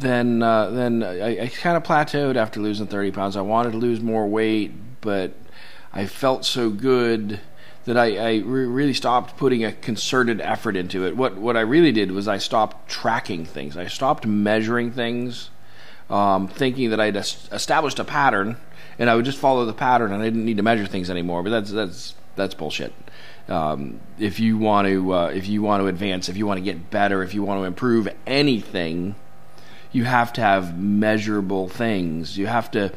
then 0.00 0.42
uh, 0.42 0.70
then 0.70 1.02
I, 1.02 1.44
I 1.44 1.46
kind 1.48 1.76
of 1.76 1.82
plateaued 1.82 2.36
after 2.36 2.60
losing 2.60 2.86
30 2.86 3.10
pounds. 3.12 3.36
I 3.36 3.40
wanted 3.40 3.72
to 3.72 3.78
lose 3.78 4.00
more 4.00 4.26
weight, 4.26 4.72
but 5.00 5.32
I 5.92 6.06
felt 6.06 6.44
so 6.44 6.70
good 6.70 7.40
that 7.84 7.96
I, 7.96 8.16
I 8.16 8.36
re- 8.38 8.66
really 8.66 8.92
stopped 8.92 9.36
putting 9.36 9.64
a 9.64 9.72
concerted 9.72 10.40
effort 10.40 10.76
into 10.76 11.06
it. 11.06 11.16
What 11.16 11.36
what 11.36 11.56
I 11.56 11.60
really 11.60 11.92
did 11.92 12.12
was 12.12 12.28
I 12.28 12.38
stopped 12.38 12.88
tracking 12.88 13.44
things. 13.44 13.76
I 13.76 13.86
stopped 13.86 14.26
measuring 14.26 14.92
things, 14.92 15.50
um, 16.10 16.48
thinking 16.48 16.90
that 16.90 17.00
I'd 17.00 17.16
established 17.16 17.98
a 17.98 18.04
pattern 18.04 18.56
and 18.98 19.08
I 19.08 19.14
would 19.14 19.24
just 19.24 19.38
follow 19.38 19.64
the 19.64 19.72
pattern 19.72 20.12
and 20.12 20.22
I 20.22 20.26
didn't 20.26 20.44
need 20.44 20.56
to 20.56 20.62
measure 20.62 20.86
things 20.86 21.10
anymore. 21.10 21.42
But 21.42 21.50
that's 21.50 21.70
that's 21.70 22.14
that's 22.36 22.54
bullshit. 22.54 22.92
Um, 23.48 24.00
if 24.18 24.40
you 24.40 24.58
want 24.58 24.88
to 24.88 25.14
uh, 25.14 25.26
if 25.28 25.48
you 25.48 25.62
want 25.62 25.82
to 25.82 25.86
advance, 25.86 26.28
if 26.28 26.36
you 26.36 26.46
want 26.46 26.58
to 26.58 26.64
get 26.64 26.90
better, 26.90 27.22
if 27.22 27.34
you 27.34 27.42
want 27.42 27.60
to 27.60 27.64
improve 27.64 28.08
anything, 28.26 29.14
you 29.92 30.04
have 30.04 30.32
to 30.34 30.40
have 30.40 30.78
measurable 30.78 31.68
things. 31.68 32.36
You 32.36 32.46
have 32.46 32.70
to 32.72 32.92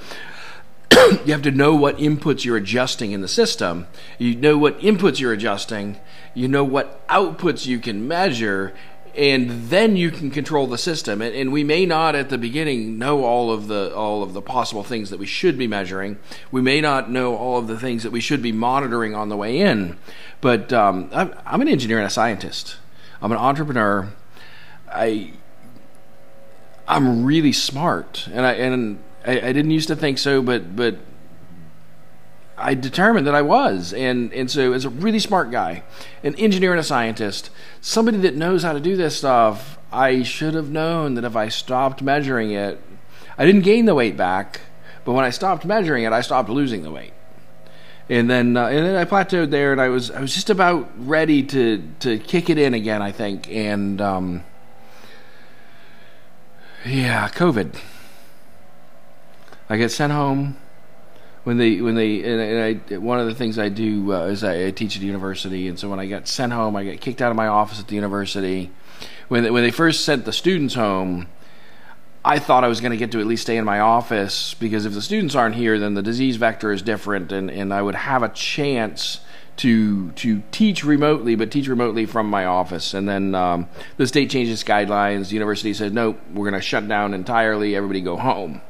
you 1.26 1.32
have 1.32 1.42
to 1.44 1.52
know 1.52 1.76
what 1.76 1.98
inputs 1.98 2.46
you're 2.46 2.58
adjusting 2.58 3.12
in 3.12 3.22
the 3.22 3.28
system. 3.28 3.88
You 4.18 4.36
know 4.36 4.58
what 4.58 4.80
inputs 4.80 5.20
you're 5.20 5.34
adjusting. 5.34 6.00
You 6.34 6.48
know 6.48 6.64
what 6.64 7.06
outputs 7.08 7.66
you 7.66 7.80
can 7.80 8.08
measure, 8.08 8.74
and 9.16 9.70
then 9.70 9.96
you 9.96 10.12
can 10.12 10.32
control 10.32 10.68
the 10.68 10.78
system. 10.78 11.22
And, 11.22 11.36
and, 11.36 11.52
we 11.52 11.64
may 11.64 11.86
not 11.86 12.16
at 12.16 12.30
the 12.30 12.38
beginning 12.38 12.98
know 12.98 13.26
all 13.26 13.52
of 13.52 13.68
the 13.68 13.94
all 13.96 14.24
of 14.24 14.34
the 14.34 14.42
possible 14.42 14.84
things 14.84 15.10
that 15.10 15.20
we 15.20 15.26
should 15.26 15.58
be 15.58 15.68
measuring. 15.68 16.18
We 16.52 16.62
may 16.62 16.82
not 16.82 17.12
know 17.12 17.36
all 17.36 17.58
of 17.58 17.68
the 17.68 17.80
things 17.80 18.04
that 18.04 18.12
we 18.12 18.22
should 18.22 18.42
be 18.42 18.52
monitoring 18.52 19.16
on 19.16 19.30
the 19.30 19.38
way 19.38 19.60
in. 19.60 19.98
But 20.40 20.72
um, 20.74 21.10
I'm, 21.14 21.34
I'm 21.46 21.62
an 21.62 21.68
engineer 21.68 21.98
and 21.98 22.08
a 22.08 22.12
scientist. 22.12 22.78
I'm 23.22 23.32
an 23.32 23.38
entrepreneur. 23.38 24.12
I 24.90 25.34
I'm 26.88 27.26
really 27.26 27.54
smart, 27.54 28.28
and 28.32 28.46
I 28.46 28.54
and 28.54 29.00
I, 29.26 29.40
I 29.40 29.54
didn't 29.54 29.72
used 29.72 29.88
to 29.90 29.96
think 29.96 30.18
so, 30.18 30.42
but 30.42 30.76
but 30.76 30.98
I 32.58 32.74
determined 32.74 33.28
that 33.28 33.36
I 33.36 33.42
was, 33.42 33.94
and 33.94 34.34
and 34.34 34.50
so 34.50 34.74
as 34.74 34.86
a 34.86 34.90
really 34.90 35.20
smart 35.20 35.52
guy, 35.52 35.84
an 36.24 36.36
engineer 36.36 36.72
and 36.72 36.80
a 36.80 36.84
scientist, 36.84 37.50
somebody 37.82 38.18
that 38.20 38.36
knows 38.36 38.64
how 38.64 38.74
to 38.74 38.80
do 38.80 38.96
this 38.96 39.18
stuff, 39.18 39.80
I 39.92 40.24
should 40.24 40.54
have 40.54 40.70
known 40.70 41.16
that 41.16 41.24
if 41.24 41.36
I 41.36 41.50
stopped 41.50 42.02
measuring 42.02 42.52
it, 42.52 42.80
I 43.38 43.46
didn't 43.46 43.62
gain 43.62 43.86
the 43.86 43.96
weight 43.96 44.18
back, 44.18 44.62
but 45.06 45.14
when 45.14 45.26
I 45.26 45.32
stopped 45.32 45.66
measuring 45.66 46.04
it, 46.04 46.14
I 46.14 46.22
stopped 46.22 46.50
losing 46.50 46.84
the 46.84 46.92
weight, 46.92 47.14
and 48.10 48.30
then 48.30 48.58
uh, 48.58 48.68
and 48.68 48.86
then 48.86 48.96
I 48.96 49.06
plateaued 49.06 49.50
there, 49.50 49.72
and 49.72 49.82
I 49.82 49.90
was 49.90 50.12
I 50.12 50.22
was 50.22 50.34
just 50.34 50.50
about 50.50 50.90
ready 50.98 51.44
to 51.44 51.84
to 52.02 52.20
kick 52.20 52.50
it 52.50 52.58
in 52.58 52.74
again, 52.74 53.02
I 53.02 53.12
think, 53.12 53.50
and 53.50 54.00
um, 54.02 54.44
yeah, 56.86 57.30
COVID. 57.30 57.80
I 59.70 59.78
get 59.78 59.92
sent 59.92 60.12
home 60.12 60.58
when 61.44 61.58
they 61.58 61.82
when 61.82 61.96
they 61.96 62.24
and, 62.24 62.92
I 62.92 62.98
one 62.98 63.20
of 63.20 63.26
the 63.26 63.34
things 63.34 63.58
I 63.58 63.70
do 63.70 64.14
uh, 64.14 64.26
is 64.26 64.44
I, 64.44 64.68
I, 64.68 64.72
teach 64.72 64.96
at 64.96 65.02
a 65.02 65.06
university, 65.06 65.68
and 65.68 65.80
so 65.80 65.90
when 65.90 66.00
I 66.00 66.08
got 66.08 66.28
sent 66.28 66.54
home, 66.54 66.76
I 66.76 66.84
got 66.84 67.00
kicked 67.00 67.22
out 67.22 67.32
of 67.32 67.36
my 67.36 67.48
office 67.48 67.80
at 67.80 67.88
the 67.88 67.96
university. 67.96 68.72
When 69.28 69.44
they, 69.44 69.52
when 69.52 69.64
they 69.64 69.72
first 69.72 70.06
sent 70.06 70.26
the 70.26 70.34
students 70.34 70.76
home, 70.76 71.28
I 72.24 72.38
thought 72.38 72.64
I 72.64 72.68
was 72.68 72.82
going 72.82 72.92
to 72.92 72.98
get 72.98 73.12
to 73.14 73.20
at 73.20 73.26
least 73.26 73.44
stay 73.44 73.58
in 73.58 73.66
my 73.66 73.80
office 73.80 74.54
because 74.54 74.86
if 74.86 74.94
the 74.94 75.02
students 75.02 75.34
aren't 75.34 75.56
here, 75.56 75.80
then 75.80 75.96
the 75.96 76.04
disease 76.04 76.36
vector 76.36 76.72
is 76.72 76.82
different, 76.82 77.32
and, 77.32 77.50
and 77.50 77.74
I 77.74 77.82
would 77.82 77.96
have 77.96 78.24
a 78.24 78.30
chance 78.30 79.22
to 79.62 80.12
to 80.12 80.44
teach 80.52 80.84
remotely, 80.84 81.36
but 81.36 81.52
teach 81.52 81.68
remotely 81.68 82.06
from 82.06 82.30
my 82.30 82.46
office. 82.46 82.94
And 82.94 83.08
then 83.10 83.36
um, 83.36 83.68
the 83.98 84.06
state 84.06 84.30
changes 84.30 84.64
guidelines. 84.64 85.30
The 85.30 85.36
university 85.36 85.74
says, 85.74 85.92
no, 85.92 86.18
we're 86.34 86.50
going 86.50 86.62
to 86.62 86.66
shut 86.66 86.88
down 86.88 87.14
entirely. 87.14 87.76
Everybody 87.76 88.02
go 88.02 88.18
home 88.18 88.62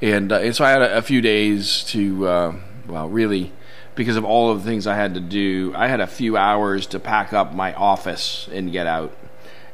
and 0.00 0.32
uh, 0.32 0.36
and 0.36 0.54
so 0.54 0.64
I 0.64 0.70
had 0.70 0.82
a, 0.82 0.98
a 0.98 1.02
few 1.02 1.20
days 1.20 1.84
to 1.84 2.26
uh, 2.26 2.54
well, 2.86 3.08
really, 3.08 3.52
because 3.94 4.16
of 4.16 4.24
all 4.24 4.50
of 4.50 4.62
the 4.62 4.64
things 4.68 4.86
I 4.86 4.94
had 4.94 5.14
to 5.14 5.20
do, 5.20 5.72
I 5.74 5.88
had 5.88 6.00
a 6.00 6.06
few 6.06 6.36
hours 6.36 6.86
to 6.88 7.00
pack 7.00 7.32
up 7.32 7.54
my 7.54 7.74
office 7.74 8.48
and 8.52 8.70
get 8.72 8.86
out, 8.86 9.16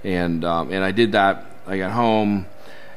and 0.05 0.45
um, 0.45 0.73
and 0.73 0.85
I 0.85 0.93
did 0.93 1.13
that. 1.13 1.47
I 1.67 1.79
got 1.79 1.93
home, 1.93 2.47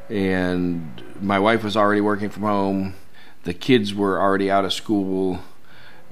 and 0.10 1.03
my 1.20 1.39
wife 1.39 1.63
was 1.63 1.75
already 1.75 2.01
working 2.01 2.29
from 2.29 2.44
home. 2.44 2.96
The 3.44 3.53
kids 3.53 3.94
were 3.94 4.20
already 4.20 4.50
out 4.50 4.65
of 4.65 4.74
school, 4.74 5.41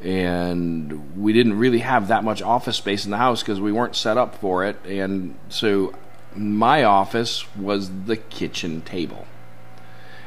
and 0.04 1.18
we 1.18 1.34
didn't 1.34 1.58
really 1.58 1.80
have 1.80 2.10
that 2.10 2.24
much 2.24 2.42
office 2.42 2.78
space 2.78 3.06
in 3.06 3.12
the 3.12 3.18
house 3.18 3.42
because 3.42 3.60
we 3.60 3.72
weren't 3.72 3.96
set 3.96 4.18
up 4.18 4.36
for 4.36 4.66
it. 4.66 4.78
And 4.86 5.36
so, 5.50 5.94
my 6.36 6.84
office 6.84 7.46
was 7.56 7.90
the 8.06 8.18
kitchen 8.18 8.82
table 8.82 9.28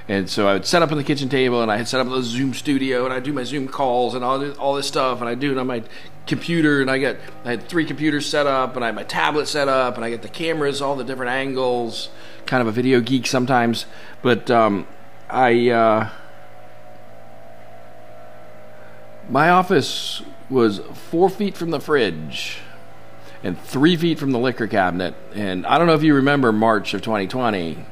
and 0.08 0.30
so 0.30 0.46
I 0.46 0.52
would 0.52 0.66
set 0.66 0.82
up 0.82 0.92
on 0.92 0.98
the 0.98 1.04
kitchen 1.04 1.28
table, 1.28 1.62
and 1.62 1.70
I 1.70 1.78
had 1.78 1.88
set 1.88 2.00
up 2.00 2.08
the 2.08 2.22
Zoom 2.22 2.54
studio, 2.54 3.04
and 3.04 3.12
I 3.12 3.18
do 3.18 3.32
my 3.32 3.42
Zoom 3.42 3.66
calls 3.66 4.14
and 4.14 4.22
all 4.22 4.38
this, 4.38 4.56
all 4.56 4.74
this 4.74 4.86
stuff, 4.86 5.20
and 5.20 5.28
I 5.28 5.34
do 5.34 5.50
it 5.50 5.58
on 5.58 5.66
my 5.66 5.82
computer, 6.28 6.80
and 6.80 6.88
I 6.88 6.98
got 6.98 7.16
I 7.44 7.50
had 7.50 7.68
three 7.68 7.84
computers 7.84 8.24
set 8.24 8.46
up, 8.46 8.76
and 8.76 8.84
I 8.84 8.88
had 8.88 8.94
my 8.94 9.02
tablet 9.02 9.48
set 9.48 9.66
up, 9.68 9.96
and 9.96 10.04
I 10.04 10.10
get 10.10 10.22
the 10.22 10.28
cameras, 10.28 10.80
all 10.80 10.94
the 10.94 11.02
different 11.02 11.32
angles. 11.32 12.10
Kind 12.46 12.60
of 12.60 12.68
a 12.68 12.72
video 12.72 13.00
geek 13.00 13.26
sometimes, 13.26 13.86
but 14.22 14.48
um, 14.48 14.86
I 15.28 15.70
uh, 15.70 16.10
my 19.28 19.50
office 19.50 20.22
was 20.48 20.80
four 21.10 21.28
feet 21.28 21.56
from 21.56 21.70
the 21.70 21.80
fridge 21.80 22.58
and 23.42 23.60
three 23.60 23.96
feet 23.96 24.18
from 24.18 24.32
the 24.32 24.38
liquor 24.38 24.66
cabinet, 24.66 25.14
and 25.34 25.66
I 25.66 25.78
don't 25.78 25.86
know 25.86 25.94
if 25.94 26.02
you 26.02 26.14
remember 26.14 26.52
March 26.52 26.94
of 26.94 27.02
2020 27.02 27.84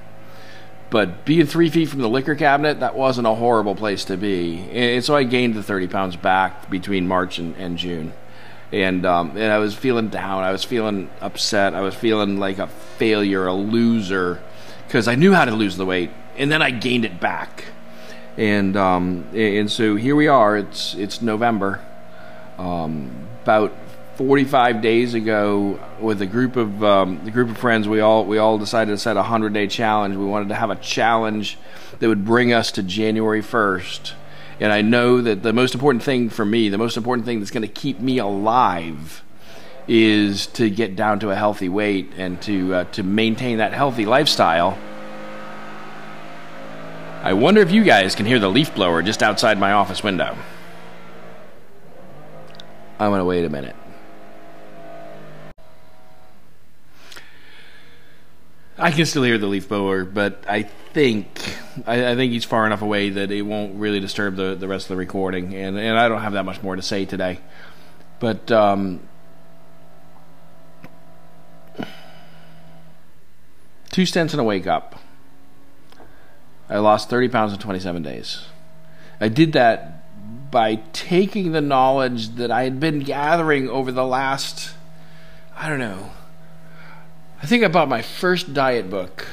but 0.94 1.24
being 1.24 1.44
three 1.44 1.70
feet 1.70 1.88
from 1.88 2.02
the 2.02 2.08
liquor 2.08 2.36
cabinet, 2.36 2.78
that 2.78 2.94
wasn't 2.94 3.26
a 3.26 3.34
horrible 3.34 3.74
place 3.74 4.04
to 4.04 4.16
be. 4.16 4.60
And 4.70 5.04
so 5.04 5.16
I 5.16 5.24
gained 5.24 5.54
the 5.54 5.62
30 5.62 5.88
pounds 5.88 6.14
back 6.14 6.70
between 6.70 7.08
March 7.08 7.40
and, 7.40 7.56
and 7.56 7.76
June. 7.76 8.12
And, 8.70 9.04
um, 9.04 9.30
and 9.30 9.52
I 9.52 9.58
was 9.58 9.74
feeling 9.74 10.08
down. 10.08 10.44
I 10.44 10.52
was 10.52 10.62
feeling 10.62 11.10
upset. 11.20 11.74
I 11.74 11.80
was 11.80 11.96
feeling 11.96 12.38
like 12.38 12.58
a 12.60 12.68
failure, 12.68 13.44
a 13.48 13.52
loser, 13.52 14.40
because 14.86 15.08
I 15.08 15.16
knew 15.16 15.32
how 15.32 15.44
to 15.44 15.50
lose 15.50 15.76
the 15.76 15.84
weight. 15.84 16.10
And 16.36 16.48
then 16.52 16.62
I 16.62 16.70
gained 16.70 17.04
it 17.04 17.18
back. 17.18 17.64
And, 18.36 18.76
um, 18.76 19.28
and 19.32 19.70
so 19.70 19.96
here 19.96 20.16
we 20.16 20.26
are. 20.26 20.56
It's, 20.56 20.94
it's 20.94 21.22
November. 21.22 21.80
Um, 22.58 23.28
about 23.42 23.72
45 24.16 24.80
days 24.80 25.14
ago 25.14 25.78
with 26.00 26.22
a 26.22 26.26
group 26.26 26.56
of 26.56 26.84
um, 26.84 27.20
a 27.26 27.30
group 27.30 27.50
of 27.50 27.58
friends 27.58 27.88
we 27.88 27.98
all 27.98 28.24
we 28.24 28.38
all 28.38 28.58
decided 28.58 28.92
to 28.92 28.98
set 28.98 29.16
a 29.16 29.20
100 29.20 29.52
day 29.52 29.66
challenge 29.66 30.14
we 30.14 30.24
wanted 30.24 30.48
to 30.50 30.54
have 30.54 30.70
a 30.70 30.76
challenge 30.76 31.58
that 31.98 32.08
would 32.08 32.24
bring 32.24 32.52
us 32.52 32.70
to 32.70 32.82
January 32.84 33.42
1st 33.42 34.12
and 34.60 34.72
I 34.72 34.82
know 34.82 35.20
that 35.20 35.42
the 35.42 35.52
most 35.52 35.74
important 35.74 36.04
thing 36.04 36.30
for 36.30 36.44
me 36.44 36.68
the 36.68 36.78
most 36.78 36.96
important 36.96 37.26
thing 37.26 37.40
that's 37.40 37.50
going 37.50 37.62
to 37.62 37.68
keep 37.68 37.98
me 37.98 38.18
alive 38.18 39.24
is 39.88 40.46
to 40.46 40.70
get 40.70 40.94
down 40.94 41.18
to 41.18 41.30
a 41.30 41.34
healthy 41.34 41.68
weight 41.68 42.12
and 42.16 42.40
to 42.42 42.72
uh, 42.72 42.84
to 42.92 43.02
maintain 43.02 43.58
that 43.58 43.72
healthy 43.72 44.06
lifestyle 44.06 44.78
I 47.24 47.32
wonder 47.32 47.62
if 47.62 47.70
you 47.72 47.84
guys 47.84 48.14
can 48.14 48.26
hear 48.26 48.38
the 48.38 48.50
leaf 48.50 48.74
blower 48.74 49.02
just 49.02 49.22
outside 49.22 49.58
my 49.58 49.72
office 49.72 50.02
window 50.02 50.36
I'm 53.00 53.10
going 53.10 53.18
to 53.18 53.24
wait 53.24 53.46
a 53.46 53.48
minute 53.48 53.74
I 58.76 58.90
can 58.90 59.06
still 59.06 59.22
hear 59.22 59.38
the 59.38 59.46
leaf 59.46 59.70
blower, 59.70 60.04
but 60.04 60.44
I 60.46 60.64
think 60.64 61.56
I, 61.86 62.10
I, 62.10 62.14
think 62.16 62.32
he's 62.32 62.44
far 62.44 62.66
enough 62.66 62.82
away 62.82 63.08
that 63.08 63.30
it 63.30 63.42
won't 63.42 63.76
really 63.76 64.00
disturb 64.00 64.36
the, 64.36 64.56
the 64.56 64.68
rest 64.68 64.86
of 64.86 64.88
the 64.88 64.96
recording, 64.96 65.54
and 65.54 65.78
and 65.78 65.96
I 65.96 66.08
don't 66.08 66.20
have 66.20 66.32
that 66.32 66.44
much 66.44 66.60
more 66.60 66.74
to 66.74 66.82
say 66.82 67.04
today. 67.04 67.38
But 68.18 68.50
um, 68.50 69.00
two 73.92 74.02
stents 74.02 74.32
and 74.32 74.40
a 74.40 74.44
wake 74.44 74.66
up. 74.66 75.00
I 76.68 76.78
lost 76.78 77.10
thirty 77.10 77.28
pounds 77.28 77.52
in 77.52 77.58
twenty 77.58 77.80
seven 77.80 78.02
days. 78.02 78.46
I 79.20 79.28
did 79.28 79.52
that 79.52 80.02
by 80.50 80.76
taking 80.92 81.52
the 81.52 81.60
knowledge 81.60 82.36
that 82.36 82.50
I 82.50 82.64
had 82.64 82.80
been 82.80 83.00
gathering 83.00 83.68
over 83.68 83.92
the 83.92 84.06
last 84.06 84.74
I 85.56 85.68
don't 85.68 85.78
know 85.78 86.10
I 87.44 87.46
think 87.46 87.62
I 87.62 87.68
bought 87.68 87.90
my 87.90 88.00
first 88.00 88.54
diet 88.54 88.88
book. 88.88 89.26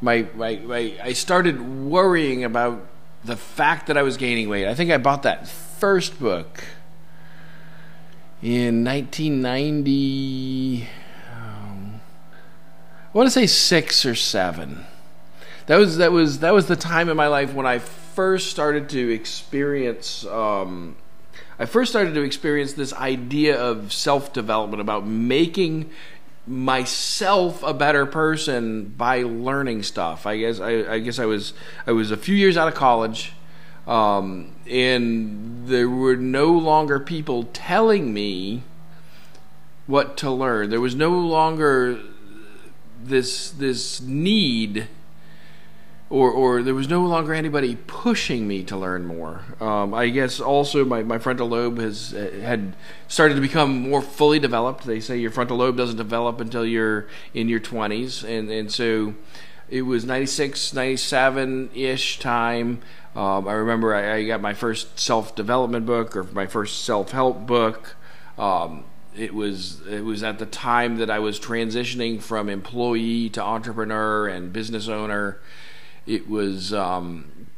My, 0.00 0.28
my, 0.36 0.58
my, 0.58 0.94
I 1.02 1.12
started 1.12 1.60
worrying 1.60 2.44
about 2.44 2.86
the 3.24 3.36
fact 3.36 3.88
that 3.88 3.96
I 3.96 4.02
was 4.02 4.16
gaining 4.16 4.48
weight. 4.48 4.68
I 4.68 4.76
think 4.76 4.92
I 4.92 4.96
bought 4.96 5.24
that 5.24 5.48
first 5.48 6.20
book 6.20 6.62
in 8.40 8.84
1990. 8.84 10.88
Um, 11.34 12.00
I 13.12 13.18
want 13.18 13.26
to 13.26 13.32
say 13.32 13.48
six 13.48 14.06
or 14.06 14.14
seven. 14.14 14.86
That 15.66 15.76
was 15.76 15.98
that 15.98 16.12
was 16.12 16.40
that 16.40 16.52
was 16.52 16.66
the 16.66 16.76
time 16.76 17.08
in 17.08 17.16
my 17.16 17.28
life 17.28 17.54
when 17.54 17.66
I 17.66 17.78
first 17.78 18.50
started 18.50 18.88
to 18.90 19.12
experience. 19.12 20.26
Um, 20.26 20.96
I 21.58 21.66
first 21.66 21.92
started 21.92 22.14
to 22.14 22.22
experience 22.22 22.72
this 22.72 22.92
idea 22.92 23.60
of 23.60 23.92
self 23.92 24.32
development 24.32 24.80
about 24.80 25.06
making 25.06 25.90
myself 26.46 27.62
a 27.62 27.72
better 27.72 28.04
person 28.04 28.86
by 28.86 29.22
learning 29.22 29.84
stuff. 29.84 30.26
I 30.26 30.38
guess 30.38 30.58
I, 30.58 30.94
I 30.94 30.98
guess 30.98 31.20
I 31.20 31.26
was 31.26 31.52
I 31.86 31.92
was 31.92 32.10
a 32.10 32.16
few 32.16 32.34
years 32.34 32.56
out 32.56 32.66
of 32.66 32.74
college, 32.74 33.32
um, 33.86 34.52
and 34.68 35.68
there 35.68 35.88
were 35.88 36.16
no 36.16 36.50
longer 36.50 36.98
people 36.98 37.44
telling 37.52 38.12
me 38.12 38.64
what 39.86 40.16
to 40.16 40.30
learn. 40.30 40.70
There 40.70 40.80
was 40.80 40.96
no 40.96 41.10
longer 41.10 42.00
this 43.04 43.50
this 43.50 44.00
need 44.00 44.88
or 46.12 46.30
or 46.30 46.62
there 46.62 46.74
was 46.74 46.88
no 46.88 47.00
longer 47.06 47.32
anybody 47.32 47.74
pushing 47.86 48.46
me 48.46 48.62
to 48.62 48.76
learn 48.76 49.06
more. 49.06 49.40
Um, 49.60 49.94
I 49.94 50.10
guess 50.10 50.40
also 50.40 50.84
my, 50.84 51.02
my 51.02 51.16
frontal 51.16 51.48
lobe 51.48 51.78
has 51.78 52.12
uh, 52.12 52.30
had 52.42 52.76
started 53.08 53.36
to 53.36 53.40
become 53.40 53.88
more 53.88 54.02
fully 54.02 54.38
developed. 54.38 54.84
They 54.84 55.00
say 55.00 55.16
your 55.16 55.30
frontal 55.30 55.56
lobe 55.56 55.78
doesn't 55.78 55.96
develop 55.96 56.38
until 56.38 56.66
you're 56.66 57.06
in 57.32 57.48
your 57.48 57.60
20s, 57.60 58.28
and 58.28 58.50
and 58.50 58.70
so 58.70 59.14
it 59.70 59.82
was 59.82 60.04
96, 60.04 60.74
97 60.74 61.70
ish 61.74 62.18
time. 62.18 62.82
Um, 63.16 63.48
I 63.48 63.54
remember 63.54 63.94
I, 63.94 64.16
I, 64.16 64.24
got 64.26 64.42
my 64.42 64.52
first 64.52 64.98
self 65.00 65.34
development 65.34 65.86
book 65.86 66.14
or 66.14 66.24
my 66.24 66.46
first 66.46 66.84
self 66.84 67.12
help 67.12 67.46
book. 67.46 67.96
Um, 68.36 68.84
it 69.16 69.32
was 69.32 69.80
it 69.86 70.04
was 70.04 70.22
at 70.22 70.38
the 70.38 70.46
time 70.46 70.98
that 70.98 71.08
I 71.08 71.20
was 71.20 71.40
transitioning 71.40 72.20
from 72.20 72.50
employee 72.50 73.30
to 73.30 73.42
entrepreneur 73.42 74.28
and 74.28 74.52
business 74.52 74.88
owner 74.88 75.40
it 76.06 76.28
was. 76.28 76.72
Um, 76.72 77.48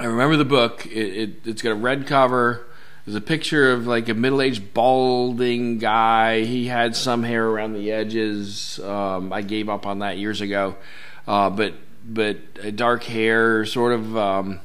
I 0.00 0.06
remember 0.06 0.36
the 0.36 0.44
book. 0.44 0.86
It, 0.86 0.90
it, 0.90 1.46
it's 1.46 1.62
got 1.62 1.70
a 1.70 1.76
red 1.76 2.06
cover. 2.06 2.66
There's 3.04 3.16
a 3.16 3.20
picture 3.20 3.72
of 3.72 3.86
like 3.86 4.08
a 4.08 4.14
middle-aged 4.14 4.74
balding 4.74 5.78
guy. 5.78 6.44
He 6.44 6.66
had 6.66 6.94
some 6.94 7.22
hair 7.22 7.46
around 7.46 7.72
the 7.72 7.90
edges. 7.90 8.78
Um, 8.80 9.32
I 9.32 9.40
gave 9.42 9.68
up 9.68 9.86
on 9.86 10.00
that 10.00 10.18
years 10.18 10.40
ago, 10.40 10.76
uh, 11.26 11.48
but 11.50 11.74
but 12.04 12.76
dark 12.76 13.04
hair, 13.04 13.64
sort 13.64 13.92
of. 13.92 14.16
Um, 14.16 14.60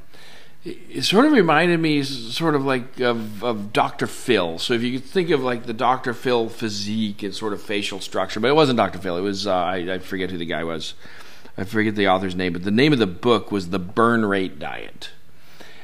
it 0.65 1.03
sort 1.03 1.25
of 1.25 1.33
reminded 1.33 1.79
me 1.79 2.03
sort 2.03 2.55
of 2.55 2.63
like 2.63 3.01
of, 3.01 3.43
of 3.43 3.73
Dr. 3.73 4.07
Phil. 4.07 4.59
So 4.59 4.73
if 4.73 4.81
you 4.81 4.99
could 4.99 5.09
think 5.09 5.29
of 5.29 5.41
like 5.41 5.65
the 5.65 5.73
Dr. 5.73 6.13
Phil 6.13 6.47
physique 6.47 7.21
and 7.21 7.35
sort 7.35 7.51
of 7.51 7.61
facial 7.61 7.99
structure, 7.99 8.39
but 8.39 8.47
it 8.47 8.55
wasn't 8.55 8.77
Dr. 8.77 8.99
Phil. 8.99 9.17
It 9.17 9.21
was 9.21 9.45
uh, 9.45 9.53
I, 9.53 9.75
I, 9.93 9.99
forget 9.99 10.31
who 10.31 10.37
the 10.37 10.45
guy 10.45 10.63
was. 10.63 10.93
I 11.57 11.63
forget 11.63 11.95
the 11.95 12.07
author's 12.07 12.35
name, 12.35 12.53
but 12.53 12.63
the 12.63 12.71
name 12.71 12.93
of 12.93 12.99
the 12.99 13.07
book 13.07 13.51
was 13.51 13.69
The 13.69 13.79
Burn 13.79 14.25
Rate 14.25 14.57
Diet. 14.57 15.11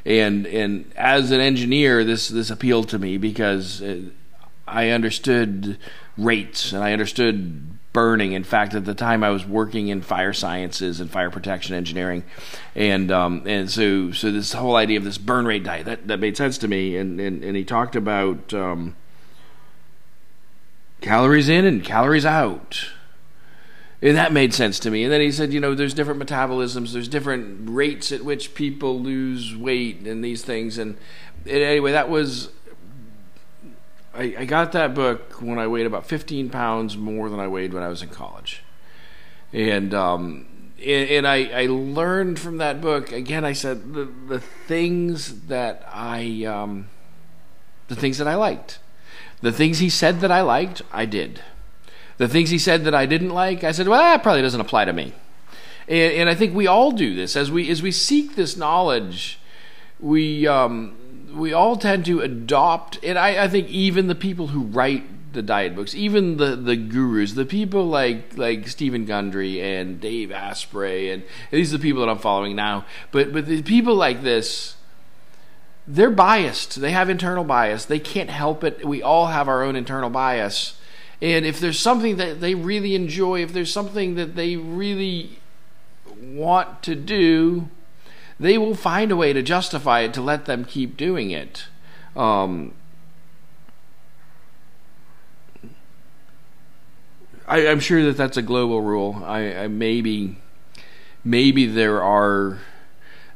And 0.06 0.48
and 0.48 0.92
as 0.96 1.32
an 1.32 1.40
engineer, 1.40 2.04
this 2.04 2.30
this 2.30 2.50
appealed 2.50 2.90
to 2.90 3.00
me 3.00 3.18
because 3.18 3.82
uh, 3.82 4.02
I 4.68 4.90
understood 4.90 5.78
rates 6.18 6.72
and 6.72 6.84
I 6.84 6.94
understood 6.94 7.78
burning. 7.94 8.32
In 8.32 8.44
fact, 8.44 8.74
at 8.74 8.86
the 8.86 8.94
time 8.94 9.24
I 9.24 9.30
was 9.30 9.46
working 9.46 9.90
in 9.90 10.02
fire 10.02 10.34
sciences 10.34 11.00
and 11.00 11.12
fire 11.12 11.30
protection 11.30 11.76
engineering, 11.76 12.24
and 12.76 13.12
um, 13.12 13.44
and 13.46 13.70
so 13.70 14.12
so 14.12 14.32
this 14.32 14.54
whole 14.54 14.76
idea 14.76 14.98
of 14.98 15.04
this 15.04 15.18
burn 15.18 15.46
rate 15.46 15.64
diet 15.64 15.86
that, 15.86 16.08
that 16.08 16.20
made 16.20 16.38
sense 16.38 16.58
to 16.60 16.68
me. 16.68 16.98
And 16.98 17.20
and, 17.20 17.44
and 17.44 17.56
he 17.56 17.64
talked 17.64 17.96
about 17.96 18.54
um, 18.54 18.96
calories 21.02 21.50
in 21.50 21.66
and 21.66 21.84
calories 21.84 22.26
out. 22.26 22.86
And 24.02 24.16
that 24.16 24.32
made 24.32 24.54
sense 24.54 24.80
to 24.80 24.92
me. 24.92 25.04
And 25.04 25.12
then 25.12 25.20
he 25.20 25.32
said, 25.32 25.52
you 25.52 25.60
know, 25.60 25.76
there's 25.76 25.94
different 25.94 26.24
metabolisms, 26.24 26.94
there's 26.94 27.10
different 27.10 27.70
rates 27.70 28.12
at 28.12 28.24
which 28.24 28.54
people 28.54 29.00
lose 29.00 29.56
weight 29.56 30.08
and 30.08 30.24
these 30.24 30.42
things. 30.42 30.78
And, 30.78 30.98
anyway, 31.46 31.92
that 31.92 32.10
was. 32.10 32.50
I, 34.14 34.36
I 34.40 34.46
got 34.46 34.72
that 34.72 34.96
book 34.96 35.42
when 35.42 35.60
I 35.60 35.68
weighed 35.68 35.86
about 35.86 36.06
15 36.06 36.50
pounds 36.50 36.98
more 36.98 37.30
than 37.30 37.40
I 37.40 37.48
weighed 37.48 37.74
when 37.74 37.84
I 37.84 37.90
was 37.90 38.02
in 38.02 38.10
college. 38.10 38.64
And, 39.54 39.94
um, 39.94 40.48
and, 40.80 41.10
and 41.10 41.28
I, 41.28 41.64
I 41.64 41.66
learned 41.68 42.40
from 42.40 42.58
that 42.58 42.82
book, 42.82 43.12
again, 43.12 43.46
I 43.46 43.54
said 43.54 43.94
the, 43.94 44.06
the 44.28 44.40
things 44.40 45.48
that 45.48 45.88
I, 45.92 46.44
um, 46.46 46.88
the 47.88 47.96
things 47.96 48.18
that 48.18 48.28
I 48.28 48.36
liked. 48.36 48.80
The 49.42 49.52
things 49.52 49.80
he 49.80 49.90
said 49.90 50.22
that 50.22 50.32
I 50.32 50.42
liked, 50.42 50.82
I 50.92 51.06
did 51.06 51.42
the 52.20 52.28
things 52.28 52.52
he 52.52 52.60
said 52.60 52.84
that 52.84 52.94
I 52.94 53.08
didn't 53.08 53.32
like, 53.32 53.64
I 53.64 53.72
said, 53.72 53.88
well, 53.88 54.00
that 54.00 54.22
probably 54.22 54.44
doesn't 54.44 54.62
apply 54.62 54.86
to 54.86 54.94
me. 54.94 55.14
And, 55.88 56.14
and 56.14 56.30
I 56.30 56.36
think 56.36 56.54
we 56.54 56.68
all 56.68 56.92
do 56.92 57.16
this 57.16 57.36
as 57.36 57.50
we 57.50 57.70
as 57.72 57.82
we 57.82 57.92
seek 57.92 58.36
this 58.36 58.56
knowledge. 58.56 59.40
We 60.00 60.46
um, 60.46 60.96
we 61.34 61.54
all 61.54 61.78
tend 61.78 62.06
to 62.06 62.20
adopt, 62.22 63.00
and 63.04 63.18
I, 63.18 63.46
I 63.46 63.48
think 63.48 63.70
even 63.70 64.08
the 64.08 64.16
people 64.16 64.48
who 64.48 64.62
write 64.62 65.34
the 65.34 65.42
diet 65.42 65.76
books, 65.76 65.96
even 65.96 66.38
the, 66.38 66.56
the 66.56 66.76
gurus, 66.76 67.34
the 67.34 67.46
people 67.46 67.86
like 67.86 68.38
like 68.38 68.68
Steven 68.68 69.06
Gundry 69.06 69.62
and 69.62 70.02
Dave 70.02 70.32
Asprey, 70.32 71.12
and, 71.12 71.24
and 71.24 71.60
these 71.60 71.74
are 71.74 71.78
the 71.78 71.82
people 71.82 72.02
that 72.02 72.12
I'm 72.12 72.20
following 72.20 72.56
now. 72.56 72.86
But 73.12 73.32
but 73.32 73.46
the 73.46 73.62
people 73.62 73.96
like 73.96 74.24
this, 74.24 74.76
they're 75.88 76.10
biased. 76.12 76.82
They 76.82 76.92
have 76.92 77.10
internal 77.10 77.46
bias. 77.46 77.86
They 77.86 78.00
can't 78.00 78.30
help 78.30 78.64
it. 78.64 78.86
We 78.86 79.02
all 79.02 79.28
have 79.28 79.48
our 79.48 79.64
own 79.64 79.78
internal 79.78 80.10
bias. 80.10 80.76
And 81.22 81.46
if 81.46 81.60
there's 81.60 81.80
something 81.80 82.18
that 82.18 82.40
they 82.40 82.56
really 82.56 82.96
enjoy, 82.96 83.42
if 83.44 83.52
there's 83.52 83.72
something 83.72 84.16
that 84.16 84.36
they 84.36 84.56
really 84.56 85.40
want 86.22 86.82
to 86.84 86.96
do, 86.96 87.70
they 88.40 88.58
will 88.58 88.76
find 88.76 89.12
a 89.12 89.16
way 89.16 89.34
to 89.34 89.42
justify 89.42 90.02
it 90.02 90.14
to 90.14 90.22
let 90.22 90.46
them 90.46 90.64
keep 90.64 90.96
doing 90.96 91.32
it. 91.32 91.66
Um, 92.16 92.74
I, 97.46 97.60
am 97.62 97.80
sure 97.80 98.04
that 98.06 98.16
that's 98.16 98.38
a 98.38 98.42
global 98.42 98.82
rule. 98.82 99.22
I, 99.26 99.64
I 99.64 99.68
maybe 99.68 100.38
maybe 101.24 101.66
there 101.66 102.02
are. 102.02 102.60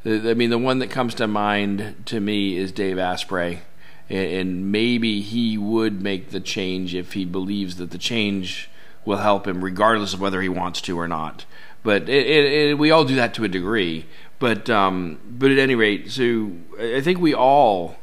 I 0.06 0.34
mean, 0.34 0.50
the 0.50 0.58
one 0.58 0.80
that 0.80 0.90
comes 0.90 1.14
to 1.14 1.26
mind 1.26 2.02
to 2.06 2.20
me 2.20 2.56
is 2.56 2.72
Dave 2.72 2.98
Asprey 2.98 3.62
and 4.10 4.70
maybe 4.70 5.20
he 5.20 5.56
would 5.56 6.02
make 6.02 6.30
the 6.30 6.40
change 6.40 6.94
if 6.94 7.14
he 7.14 7.24
believes 7.24 7.76
that 7.76 7.90
the 7.90 7.98
change 7.98 8.68
will 9.04 9.18
help 9.18 9.46
him, 9.46 9.64
regardless 9.64 10.14
of 10.14 10.20
whether 10.20 10.42
he 10.42 10.48
wants 10.48 10.80
to 10.82 10.98
or 10.98 11.08
not. 11.08 11.44
But 11.82 12.08
it, 12.08 12.26
it, 12.26 12.52
it, 12.52 12.78
we 12.78 12.90
all 12.90 13.04
do 13.04 13.16
that 13.16 13.34
to 13.34 13.44
a 13.44 13.48
degree. 13.48 14.06
But 14.38 14.68
um, 14.68 15.18
but 15.28 15.50
at 15.50 15.58
any 15.58 15.74
rate, 15.74 16.10
so 16.10 16.52
I 16.78 17.00
think 17.00 17.20
we 17.20 17.34
all, 17.34 17.96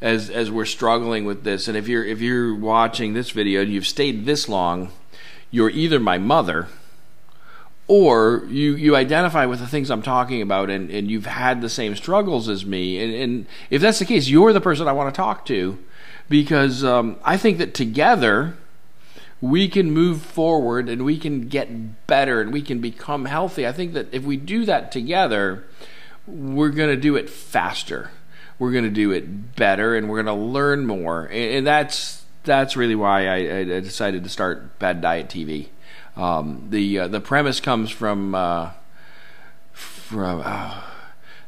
as 0.00 0.30
as 0.30 0.50
we're 0.50 0.64
struggling 0.64 1.24
with 1.24 1.44
this, 1.44 1.68
and 1.68 1.76
if 1.76 1.88
you're 1.88 2.04
if 2.04 2.20
you're 2.20 2.54
watching 2.54 3.14
this 3.14 3.30
video 3.30 3.62
and 3.62 3.72
you've 3.72 3.86
stayed 3.86 4.26
this 4.26 4.48
long, 4.48 4.92
you're 5.50 5.70
either 5.70 5.98
my 5.98 6.18
mother 6.18 6.68
or 7.88 8.44
you 8.48 8.74
you 8.74 8.96
identify 8.96 9.46
with 9.46 9.60
the 9.60 9.66
things 9.66 9.90
I'm 9.90 10.02
talking 10.02 10.42
about 10.42 10.70
and, 10.70 10.90
and 10.90 11.10
you've 11.10 11.26
had 11.26 11.60
the 11.60 11.68
same 11.68 11.94
struggles 11.94 12.48
as 12.48 12.66
me. 12.66 13.02
And, 13.02 13.14
and 13.14 13.46
if 13.70 13.80
that's 13.80 13.98
the 13.98 14.04
case 14.04 14.28
you're 14.28 14.52
the 14.52 14.60
person 14.60 14.88
I 14.88 14.92
want 14.92 15.14
to 15.14 15.16
talk 15.16 15.46
to 15.46 15.78
because 16.28 16.82
um, 16.82 17.16
I 17.24 17.36
think 17.36 17.58
that 17.58 17.74
together 17.74 18.56
we 19.40 19.68
can 19.68 19.90
move 19.90 20.22
forward 20.22 20.88
and 20.88 21.04
we 21.04 21.18
can 21.18 21.48
get 21.48 22.06
better 22.06 22.40
and 22.40 22.52
we 22.52 22.62
can 22.62 22.80
become 22.80 23.26
healthy. 23.26 23.66
I 23.66 23.72
think 23.72 23.92
that 23.92 24.12
if 24.12 24.24
we 24.24 24.36
do 24.36 24.64
that 24.64 24.90
together 24.90 25.64
we're 26.26 26.70
going 26.70 26.90
to 26.90 27.00
do 27.00 27.14
it 27.14 27.30
faster. 27.30 28.10
We're 28.58 28.72
going 28.72 28.84
to 28.84 28.90
do 28.90 29.12
it 29.12 29.54
better 29.54 29.94
and 29.94 30.08
we're 30.08 30.22
going 30.22 30.36
to 30.36 30.44
learn 30.44 30.86
more. 30.86 31.26
And, 31.26 31.58
and 31.58 31.66
that's 31.66 32.24
that's 32.42 32.76
really 32.76 32.94
why 32.94 33.26
I, 33.26 33.36
I 33.58 33.64
decided 33.80 34.22
to 34.24 34.30
start 34.30 34.78
Bad 34.78 35.00
Diet 35.00 35.28
TV 35.28 35.68
um, 36.16 36.66
the 36.70 37.00
uh, 37.00 37.08
the 37.08 37.20
premise 37.20 37.60
comes 37.60 37.90
from 37.90 38.34
uh, 38.34 38.70
from 39.72 40.42
uh, 40.44 40.82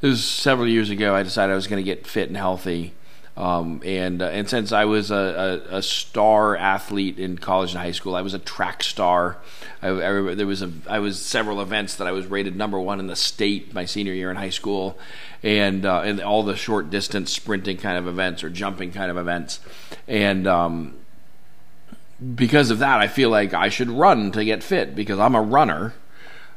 this 0.00 0.10
was 0.10 0.24
several 0.24 0.68
years 0.68 0.90
ago. 0.90 1.14
I 1.14 1.22
decided 1.22 1.52
I 1.52 1.56
was 1.56 1.66
going 1.66 1.82
to 1.82 1.88
get 1.88 2.06
fit 2.06 2.28
and 2.28 2.36
healthy, 2.36 2.94
um, 3.36 3.82
and 3.84 4.20
uh, 4.20 4.26
and 4.26 4.48
since 4.48 4.72
I 4.72 4.84
was 4.84 5.10
a, 5.10 5.62
a, 5.70 5.76
a, 5.76 5.82
star 5.82 6.56
athlete 6.56 7.18
in 7.18 7.38
college 7.38 7.70
and 7.72 7.80
high 7.80 7.92
school, 7.92 8.14
I 8.14 8.22
was 8.22 8.34
a 8.34 8.38
track 8.38 8.82
star. 8.82 9.38
I, 9.80 9.88
I 9.88 10.34
there 10.34 10.46
was 10.46 10.60
a 10.60 10.70
I 10.86 10.98
was 10.98 11.24
several 11.24 11.60
events 11.60 11.94
that 11.96 12.06
I 12.06 12.12
was 12.12 12.26
rated 12.26 12.56
number 12.56 12.78
one 12.78 13.00
in 13.00 13.06
the 13.06 13.16
state 13.16 13.72
my 13.72 13.86
senior 13.86 14.12
year 14.12 14.30
in 14.30 14.36
high 14.36 14.50
school, 14.50 14.98
and 15.42 15.86
uh, 15.86 16.02
and 16.02 16.20
all 16.20 16.42
the 16.42 16.56
short 16.56 16.90
distance 16.90 17.32
sprinting 17.32 17.78
kind 17.78 17.96
of 17.96 18.06
events 18.06 18.44
or 18.44 18.50
jumping 18.50 18.92
kind 18.92 19.10
of 19.10 19.16
events, 19.16 19.60
and 20.06 20.46
um, 20.46 20.94
because 22.34 22.70
of 22.70 22.80
that, 22.80 23.00
I 23.00 23.08
feel 23.08 23.30
like 23.30 23.54
I 23.54 23.68
should 23.68 23.90
run 23.90 24.32
to 24.32 24.44
get 24.44 24.62
fit 24.62 24.94
because 24.94 25.18
I'm 25.18 25.34
a 25.34 25.42
runner. 25.42 25.94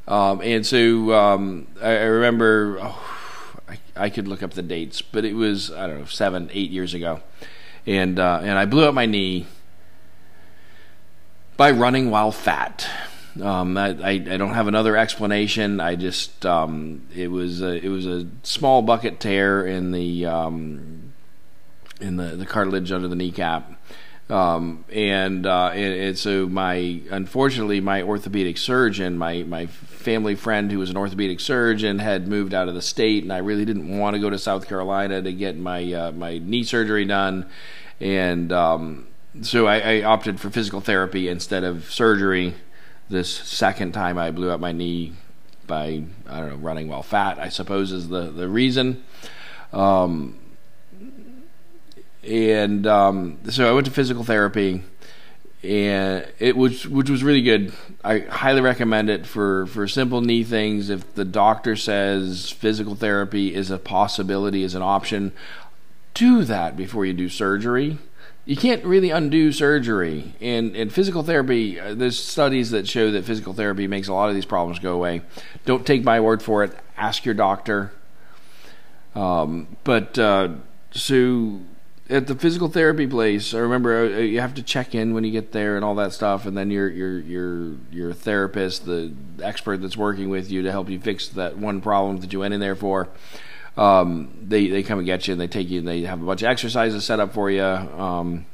Um, 0.07 0.41
and 0.41 0.65
so 0.65 1.13
um, 1.13 1.67
I, 1.81 1.91
I, 1.91 2.03
remember, 2.03 2.79
oh, 2.81 3.17
I, 3.69 3.79
I, 3.95 4.09
could 4.09 4.27
look 4.27 4.41
up 4.41 4.51
the 4.51 4.63
dates, 4.63 5.01
but 5.01 5.23
it 5.23 5.33
was 5.33 5.71
I 5.71 5.87
don't 5.87 5.99
know 5.99 6.05
seven, 6.05 6.49
eight 6.53 6.71
years 6.71 6.93
ago, 6.93 7.21
and 7.85 8.19
uh, 8.19 8.39
and 8.41 8.57
I 8.57 8.65
blew 8.65 8.85
up 8.85 8.95
my 8.95 9.05
knee 9.05 9.45
by 11.55 11.71
running 11.71 12.09
while 12.09 12.31
fat. 12.31 12.89
Um, 13.41 13.77
I, 13.77 13.89
I, 14.03 14.17
don't 14.17 14.55
have 14.55 14.67
another 14.67 14.97
explanation. 14.97 15.79
I 15.79 15.95
just 15.95 16.45
um, 16.45 17.07
it 17.15 17.29
was 17.29 17.61
a, 17.61 17.73
it 17.73 17.87
was 17.87 18.05
a 18.05 18.27
small 18.43 18.81
bucket 18.81 19.19
tear 19.19 19.65
in 19.65 19.91
the 19.91 20.25
um, 20.25 21.13
in 22.01 22.17
the, 22.17 22.35
the 22.35 22.45
cartilage 22.45 22.91
under 22.91 23.07
the 23.07 23.15
kneecap 23.15 23.80
Um, 24.31 24.85
and, 24.89 25.45
uh, 25.45 25.71
and, 25.73 25.93
and 25.93 26.17
so 26.17 26.47
my 26.47 27.01
unfortunately 27.11 27.81
my 27.81 28.01
orthopedic 28.01 28.57
surgeon, 28.57 29.17
my 29.17 29.43
my 29.43 29.65
family 29.65 30.35
friend 30.35 30.71
who 30.71 30.79
was 30.79 30.89
an 30.89 30.95
orthopedic 30.95 31.41
surgeon, 31.41 31.99
had 31.99 32.29
moved 32.29 32.53
out 32.53 32.69
of 32.69 32.73
the 32.73 32.81
state, 32.81 33.23
and 33.23 33.33
I 33.33 33.39
really 33.39 33.65
didn't 33.65 33.97
want 33.97 34.15
to 34.15 34.21
go 34.21 34.29
to 34.29 34.39
South 34.39 34.67
Carolina 34.67 35.21
to 35.21 35.33
get 35.33 35.57
my 35.57 35.91
uh, 35.91 36.11
my 36.13 36.37
knee 36.37 36.63
surgery 36.63 37.03
done, 37.03 37.49
and 37.99 38.53
um, 38.53 39.07
so 39.41 39.67
I, 39.67 39.79
I 39.79 40.03
opted 40.03 40.39
for 40.39 40.49
physical 40.49 40.79
therapy 40.79 41.27
instead 41.27 41.65
of 41.65 41.91
surgery. 41.91 42.55
This 43.09 43.29
second 43.29 43.91
time 43.91 44.17
I 44.17 44.31
blew 44.31 44.49
out 44.49 44.61
my 44.61 44.71
knee 44.71 45.13
by 45.67 46.03
I 46.25 46.39
don't 46.39 46.49
know 46.49 46.55
running 46.55 46.87
while 46.87 47.03
fat, 47.03 47.37
I 47.37 47.49
suppose 47.49 47.91
is 47.91 48.07
the 48.07 48.31
the 48.31 48.47
reason. 48.47 49.03
Um, 49.73 50.39
and 52.23 52.85
um, 52.85 53.39
so 53.49 53.69
I 53.69 53.73
went 53.73 53.85
to 53.85 53.91
physical 53.91 54.23
therapy, 54.23 54.83
and 55.63 56.27
it 56.39 56.55
was 56.55 56.87
which 56.87 57.09
was 57.09 57.23
really 57.23 57.41
good. 57.41 57.73
I 58.03 58.19
highly 58.19 58.61
recommend 58.61 59.09
it 59.09 59.25
for 59.25 59.65
for 59.67 59.87
simple 59.87 60.21
knee 60.21 60.43
things. 60.43 60.89
If 60.89 61.15
the 61.15 61.25
doctor 61.25 61.75
says 61.75 62.49
physical 62.49 62.95
therapy 62.95 63.55
is 63.55 63.71
a 63.71 63.77
possibility, 63.77 64.63
is 64.63 64.75
an 64.75 64.81
option, 64.81 65.31
do 66.13 66.43
that 66.43 66.77
before 66.77 67.05
you 67.05 67.13
do 67.13 67.29
surgery. 67.29 67.97
You 68.43 68.55
can't 68.55 68.83
really 68.83 69.11
undo 69.11 69.51
surgery. 69.51 70.33
And 70.41 70.75
in 70.75 70.89
physical 70.89 71.21
therapy, 71.21 71.79
uh, 71.79 71.93
there's 71.93 72.21
studies 72.21 72.71
that 72.71 72.87
show 72.87 73.11
that 73.11 73.23
physical 73.23 73.53
therapy 73.53 73.85
makes 73.87 74.07
a 74.07 74.13
lot 74.13 74.29
of 74.29 74.35
these 74.35 74.45
problems 74.45 74.79
go 74.79 74.93
away. 74.93 75.21
Don't 75.65 75.85
take 75.85 76.03
my 76.03 76.19
word 76.19 76.41
for 76.41 76.63
it. 76.63 76.75
Ask 76.97 77.23
your 77.23 77.35
doctor. 77.35 77.91
Um, 79.13 79.77
but 79.83 80.17
uh, 80.17 80.55
so 80.91 81.59
at 82.09 82.27
the 82.27 82.35
physical 82.35 82.67
therapy 82.67 83.07
place, 83.07 83.53
I 83.53 83.59
remember 83.59 84.05
uh, 84.05 84.17
you 84.17 84.41
have 84.41 84.53
to 84.55 84.63
check 84.63 84.93
in 84.93 85.13
when 85.13 85.23
you 85.23 85.31
get 85.31 85.51
there 85.51 85.75
and 85.75 85.85
all 85.85 85.95
that 85.95 86.13
stuff, 86.13 86.45
and 86.45 86.57
then 86.57 86.69
your 86.69 86.89
your 86.89 87.19
your 87.19 87.75
your 87.91 88.13
therapist, 88.13 88.85
the 88.85 89.13
expert 89.41 89.81
that's 89.81 89.95
working 89.95 90.29
with 90.29 90.51
you 90.51 90.61
to 90.63 90.71
help 90.71 90.89
you 90.89 90.99
fix 90.99 91.27
that 91.29 91.57
one 91.57 91.81
problem 91.81 92.17
that 92.17 92.33
you 92.33 92.39
went 92.39 92.53
in 92.53 92.59
there 92.59 92.75
for. 92.75 93.07
Um, 93.77 94.33
they 94.41 94.67
they 94.67 94.83
come 94.83 94.99
and 94.99 95.05
get 95.05 95.27
you, 95.27 95.33
and 95.33 95.39
they 95.41 95.47
take 95.47 95.69
you, 95.69 95.79
and 95.79 95.87
they 95.87 96.01
have 96.01 96.21
a 96.21 96.25
bunch 96.25 96.41
of 96.41 96.47
exercises 96.49 97.05
set 97.05 97.19
up 97.19 97.33
for 97.33 97.49
you. 97.49 97.63
Um, 97.63 98.45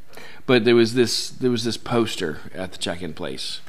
but 0.45 0.63
there 0.63 0.75
was 0.75 0.93
this 0.93 1.29
there 1.29 1.51
was 1.51 1.63
this 1.63 1.77
poster 1.77 2.39
at 2.53 2.71
the 2.71 2.77
check-in 2.77 3.13
place, 3.13 3.61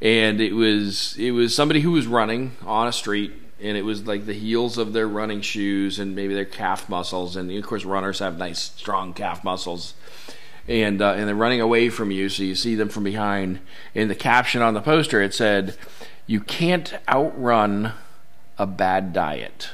and 0.00 0.40
it 0.40 0.52
was 0.52 1.16
it 1.18 1.32
was 1.32 1.54
somebody 1.54 1.80
who 1.80 1.90
was 1.90 2.06
running 2.06 2.52
on 2.64 2.86
a 2.86 2.92
street 2.92 3.32
and 3.60 3.76
it 3.76 3.82
was 3.82 4.06
like 4.06 4.26
the 4.26 4.34
heels 4.34 4.78
of 4.78 4.92
their 4.92 5.08
running 5.08 5.40
shoes 5.40 5.98
and 5.98 6.14
maybe 6.14 6.34
their 6.34 6.44
calf 6.44 6.88
muscles. 6.88 7.36
And 7.36 7.50
of 7.50 7.66
course, 7.66 7.84
runners 7.84 8.20
have 8.20 8.38
nice, 8.38 8.60
strong 8.60 9.12
calf 9.12 9.42
muscles. 9.42 9.94
And 10.68 11.00
uh, 11.00 11.12
and 11.12 11.26
they're 11.26 11.34
running 11.34 11.62
away 11.62 11.88
from 11.88 12.10
you, 12.10 12.28
so 12.28 12.42
you 12.42 12.54
see 12.54 12.74
them 12.74 12.90
from 12.90 13.02
behind. 13.02 13.60
In 13.94 14.08
the 14.08 14.14
caption 14.14 14.60
on 14.60 14.74
the 14.74 14.82
poster, 14.82 15.22
it 15.22 15.32
said, 15.32 15.78
"You 16.26 16.40
can't 16.40 16.92
outrun 17.08 17.94
a 18.58 18.66
bad 18.66 19.14
diet." 19.14 19.70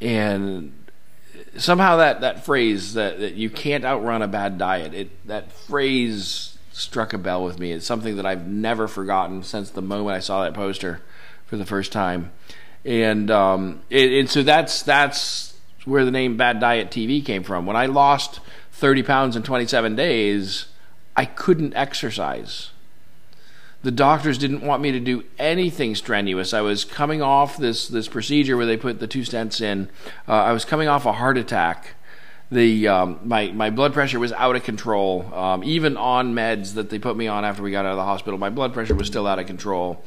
And 0.00 0.74
somehow 1.56 1.96
that, 1.96 2.20
that 2.20 2.44
phrase 2.44 2.94
that, 2.94 3.18
that 3.18 3.34
you 3.34 3.48
can't 3.48 3.84
outrun 3.84 4.20
a 4.20 4.28
bad 4.28 4.58
diet, 4.58 4.92
it 4.92 5.26
that 5.26 5.50
phrase 5.50 6.58
struck 6.70 7.14
a 7.14 7.18
bell 7.18 7.42
with 7.42 7.58
me. 7.58 7.72
It's 7.72 7.86
something 7.86 8.16
that 8.16 8.26
I've 8.26 8.46
never 8.46 8.88
forgotten 8.88 9.42
since 9.42 9.70
the 9.70 9.82
moment 9.82 10.16
I 10.16 10.20
saw 10.20 10.44
that 10.44 10.52
poster 10.52 11.00
for 11.48 11.56
the 11.56 11.66
first 11.66 11.90
time, 11.90 12.30
and 12.84 13.30
um, 13.30 13.82
it, 13.90 14.12
and 14.12 14.30
so 14.30 14.42
that's 14.42 14.82
that's 14.82 15.54
where 15.84 16.04
the 16.04 16.10
name 16.10 16.36
Bad 16.36 16.60
Diet 16.60 16.90
TV 16.90 17.24
came 17.24 17.42
from. 17.42 17.66
When 17.66 17.76
I 17.76 17.86
lost 17.86 18.40
30 18.72 19.02
pounds 19.02 19.34
in 19.34 19.42
27 19.42 19.96
days, 19.96 20.66
I 21.16 21.24
couldn't 21.24 21.74
exercise. 21.74 22.70
The 23.82 23.90
doctors 23.90 24.38
didn't 24.38 24.62
want 24.62 24.82
me 24.82 24.92
to 24.92 25.00
do 25.00 25.24
anything 25.38 25.94
strenuous. 25.94 26.52
I 26.52 26.60
was 26.60 26.84
coming 26.84 27.22
off 27.22 27.56
this 27.56 27.88
this 27.88 28.06
procedure 28.06 28.56
where 28.56 28.66
they 28.66 28.76
put 28.76 29.00
the 29.00 29.06
two 29.06 29.22
stents 29.22 29.60
in. 29.60 29.88
Uh, 30.28 30.34
I 30.34 30.52
was 30.52 30.64
coming 30.64 30.88
off 30.88 31.06
a 31.06 31.12
heart 31.12 31.38
attack 31.38 31.94
the 32.50 32.88
um, 32.88 33.20
my 33.24 33.48
my 33.52 33.70
blood 33.70 33.92
pressure 33.92 34.18
was 34.18 34.32
out 34.32 34.56
of 34.56 34.64
control. 34.64 35.32
Um, 35.34 35.62
even 35.64 35.96
on 35.96 36.34
meds 36.34 36.74
that 36.74 36.90
they 36.90 36.98
put 36.98 37.16
me 37.16 37.26
on 37.26 37.44
after 37.44 37.62
we 37.62 37.70
got 37.70 37.84
out 37.84 37.92
of 37.92 37.96
the 37.96 38.04
hospital, 38.04 38.38
my 38.38 38.50
blood 38.50 38.72
pressure 38.72 38.94
was 38.94 39.06
still 39.06 39.26
out 39.26 39.38
of 39.38 39.46
control. 39.46 40.02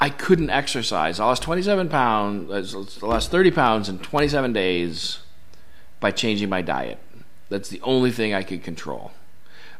I 0.00 0.10
couldn't 0.10 0.50
exercise. 0.50 1.18
I 1.18 1.24
lost 1.24 1.42
27 1.42 1.88
pounds, 1.88 2.74
I 2.74 3.06
lost 3.06 3.30
30 3.30 3.50
pounds 3.50 3.88
in 3.88 3.98
27 3.98 4.52
days 4.52 5.18
by 6.00 6.10
changing 6.10 6.48
my 6.48 6.62
diet. 6.62 6.98
That's 7.48 7.68
the 7.68 7.80
only 7.82 8.12
thing 8.12 8.34
I 8.34 8.42
could 8.42 8.62
control. 8.62 9.12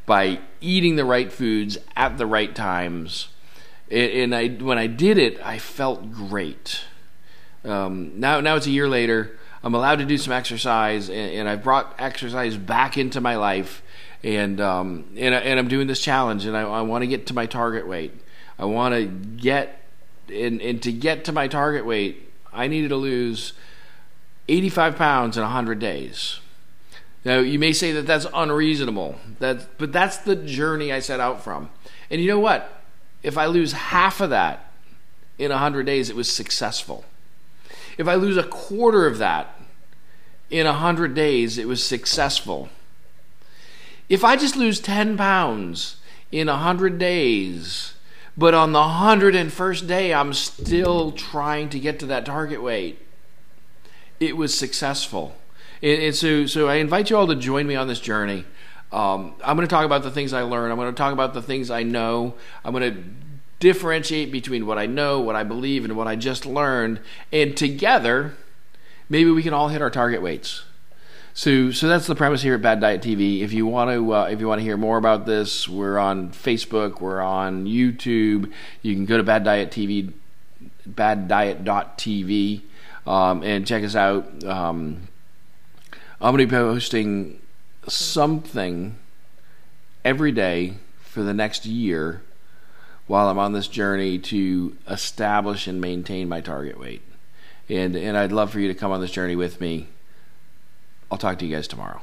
By 0.06 0.40
eating 0.60 0.96
the 0.96 1.04
right 1.04 1.30
foods 1.30 1.78
at 1.94 2.18
the 2.18 2.26
right 2.26 2.54
times. 2.54 3.28
And 3.90 4.34
I, 4.34 4.48
when 4.48 4.78
I 4.78 4.86
did 4.86 5.18
it, 5.18 5.40
I 5.44 5.58
felt 5.58 6.12
great. 6.12 6.82
Um, 7.64 8.18
now, 8.18 8.40
now 8.40 8.56
it's 8.56 8.66
a 8.66 8.70
year 8.70 8.88
later. 8.88 9.38
I'm 9.62 9.74
allowed 9.74 9.96
to 9.96 10.04
do 10.04 10.18
some 10.18 10.32
exercise, 10.32 11.08
and, 11.08 11.18
and 11.18 11.48
I've 11.48 11.62
brought 11.62 11.94
exercise 11.98 12.56
back 12.56 12.96
into 12.96 13.20
my 13.20 13.36
life, 13.36 13.82
and 14.22 14.60
um, 14.60 15.06
and, 15.16 15.34
and 15.34 15.58
I'm 15.58 15.68
doing 15.68 15.88
this 15.88 16.00
challenge, 16.00 16.44
and 16.44 16.56
I, 16.56 16.62
I 16.62 16.82
want 16.82 17.02
to 17.02 17.06
get 17.06 17.26
to 17.28 17.34
my 17.34 17.46
target 17.46 17.86
weight. 17.86 18.12
I 18.58 18.64
want 18.66 18.94
to 18.94 19.06
get, 19.06 19.77
and, 20.30 20.60
and 20.60 20.82
to 20.82 20.92
get 20.92 21.24
to 21.24 21.32
my 21.32 21.48
target 21.48 21.84
weight, 21.84 22.32
I 22.52 22.66
needed 22.66 22.88
to 22.88 22.96
lose 22.96 23.52
85 24.48 24.96
pounds 24.96 25.36
in 25.36 25.42
100 25.42 25.78
days. 25.78 26.40
Now 27.24 27.38
you 27.38 27.58
may 27.58 27.72
say 27.72 27.92
that 27.92 28.06
that's 28.06 28.26
unreasonable, 28.32 29.16
that 29.38 29.78
but 29.78 29.92
that's 29.92 30.18
the 30.18 30.36
journey 30.36 30.92
I 30.92 31.00
set 31.00 31.20
out 31.20 31.42
from. 31.42 31.70
And 32.10 32.20
you 32.20 32.28
know 32.28 32.38
what? 32.38 32.82
If 33.22 33.36
I 33.36 33.46
lose 33.46 33.72
half 33.72 34.20
of 34.20 34.30
that 34.30 34.72
in 35.36 35.50
100 35.50 35.84
days, 35.84 36.08
it 36.08 36.16
was 36.16 36.30
successful. 36.30 37.04
If 37.98 38.06
I 38.06 38.14
lose 38.14 38.36
a 38.36 38.44
quarter 38.44 39.06
of 39.06 39.18
that 39.18 39.60
in 40.50 40.66
100 40.66 41.14
days, 41.14 41.58
it 41.58 41.66
was 41.66 41.84
successful. 41.84 42.68
If 44.08 44.24
I 44.24 44.36
just 44.36 44.56
lose 44.56 44.80
10 44.80 45.16
pounds 45.16 45.96
in 46.32 46.46
100 46.46 46.98
days, 46.98 47.94
but 48.38 48.54
on 48.54 48.70
the 48.70 48.78
101st 48.78 49.88
day, 49.88 50.14
I'm 50.14 50.32
still 50.32 51.10
trying 51.10 51.70
to 51.70 51.80
get 51.80 51.98
to 51.98 52.06
that 52.06 52.24
target 52.24 52.62
weight, 52.62 53.04
it 54.20 54.36
was 54.36 54.56
successful. 54.56 55.36
And, 55.82 56.00
and 56.00 56.14
so, 56.14 56.46
so 56.46 56.68
I 56.68 56.76
invite 56.76 57.10
you 57.10 57.16
all 57.16 57.26
to 57.26 57.34
join 57.34 57.66
me 57.66 57.74
on 57.74 57.88
this 57.88 57.98
journey. 57.98 58.44
Um, 58.92 59.34
I'm 59.44 59.56
going 59.56 59.66
to 59.66 59.70
talk 59.70 59.84
about 59.84 60.04
the 60.04 60.12
things 60.12 60.32
I 60.32 60.42
learned. 60.42 60.70
I'm 60.70 60.78
going 60.78 60.94
to 60.94 60.96
talk 60.96 61.12
about 61.12 61.34
the 61.34 61.42
things 61.42 61.68
I 61.68 61.82
know. 61.82 62.34
I'm 62.64 62.72
going 62.72 62.94
to 62.94 63.02
differentiate 63.58 64.30
between 64.30 64.66
what 64.66 64.78
I 64.78 64.86
know, 64.86 65.20
what 65.20 65.34
I 65.34 65.42
believe, 65.42 65.84
and 65.84 65.96
what 65.96 66.06
I 66.06 66.14
just 66.14 66.46
learned, 66.46 67.00
and 67.32 67.56
together, 67.56 68.36
maybe 69.08 69.32
we 69.32 69.42
can 69.42 69.52
all 69.52 69.68
hit 69.68 69.82
our 69.82 69.90
target 69.90 70.22
weights. 70.22 70.62
So, 71.38 71.70
so 71.70 71.86
that's 71.86 72.08
the 72.08 72.16
premise 72.16 72.42
here 72.42 72.56
at 72.56 72.62
Bad 72.62 72.80
Diet 72.80 73.00
TV. 73.00 73.42
If 73.42 73.52
you 73.52 73.64
want 73.64 73.92
to, 73.92 74.12
uh, 74.12 74.24
if 74.24 74.40
you 74.40 74.48
want 74.48 74.58
to 74.58 74.64
hear 74.64 74.76
more 74.76 74.98
about 74.98 75.24
this, 75.24 75.68
we're 75.68 75.96
on 75.96 76.32
Facebook, 76.32 77.00
we're 77.00 77.20
on 77.20 77.64
YouTube. 77.64 78.52
You 78.82 78.94
can 78.96 79.04
go 79.04 79.18
to 79.18 79.22
Bad 79.22 79.44
Diet 79.44 79.70
TV, 79.70 80.12
baddiet.tv, 80.90 82.62
um, 83.06 83.44
and 83.44 83.64
check 83.64 83.84
us 83.84 83.94
out. 83.94 84.42
Um, 84.42 85.06
I'm 86.20 86.34
going 86.34 86.38
to 86.38 86.46
be 86.46 86.50
posting 86.50 87.40
something 87.86 88.96
every 90.04 90.32
day 90.32 90.74
for 90.98 91.22
the 91.22 91.34
next 91.34 91.66
year 91.66 92.20
while 93.06 93.28
I'm 93.28 93.38
on 93.38 93.52
this 93.52 93.68
journey 93.68 94.18
to 94.18 94.76
establish 94.88 95.68
and 95.68 95.80
maintain 95.80 96.28
my 96.28 96.40
target 96.40 96.80
weight. 96.80 97.02
And, 97.68 97.94
and 97.94 98.16
I'd 98.16 98.32
love 98.32 98.50
for 98.50 98.58
you 98.58 98.66
to 98.66 98.74
come 98.74 98.90
on 98.90 99.00
this 99.00 99.12
journey 99.12 99.36
with 99.36 99.60
me. 99.60 99.86
I'll 101.10 101.18
talk 101.18 101.38
to 101.38 101.46
you 101.46 101.54
guys 101.54 101.66
tomorrow. 101.68 102.02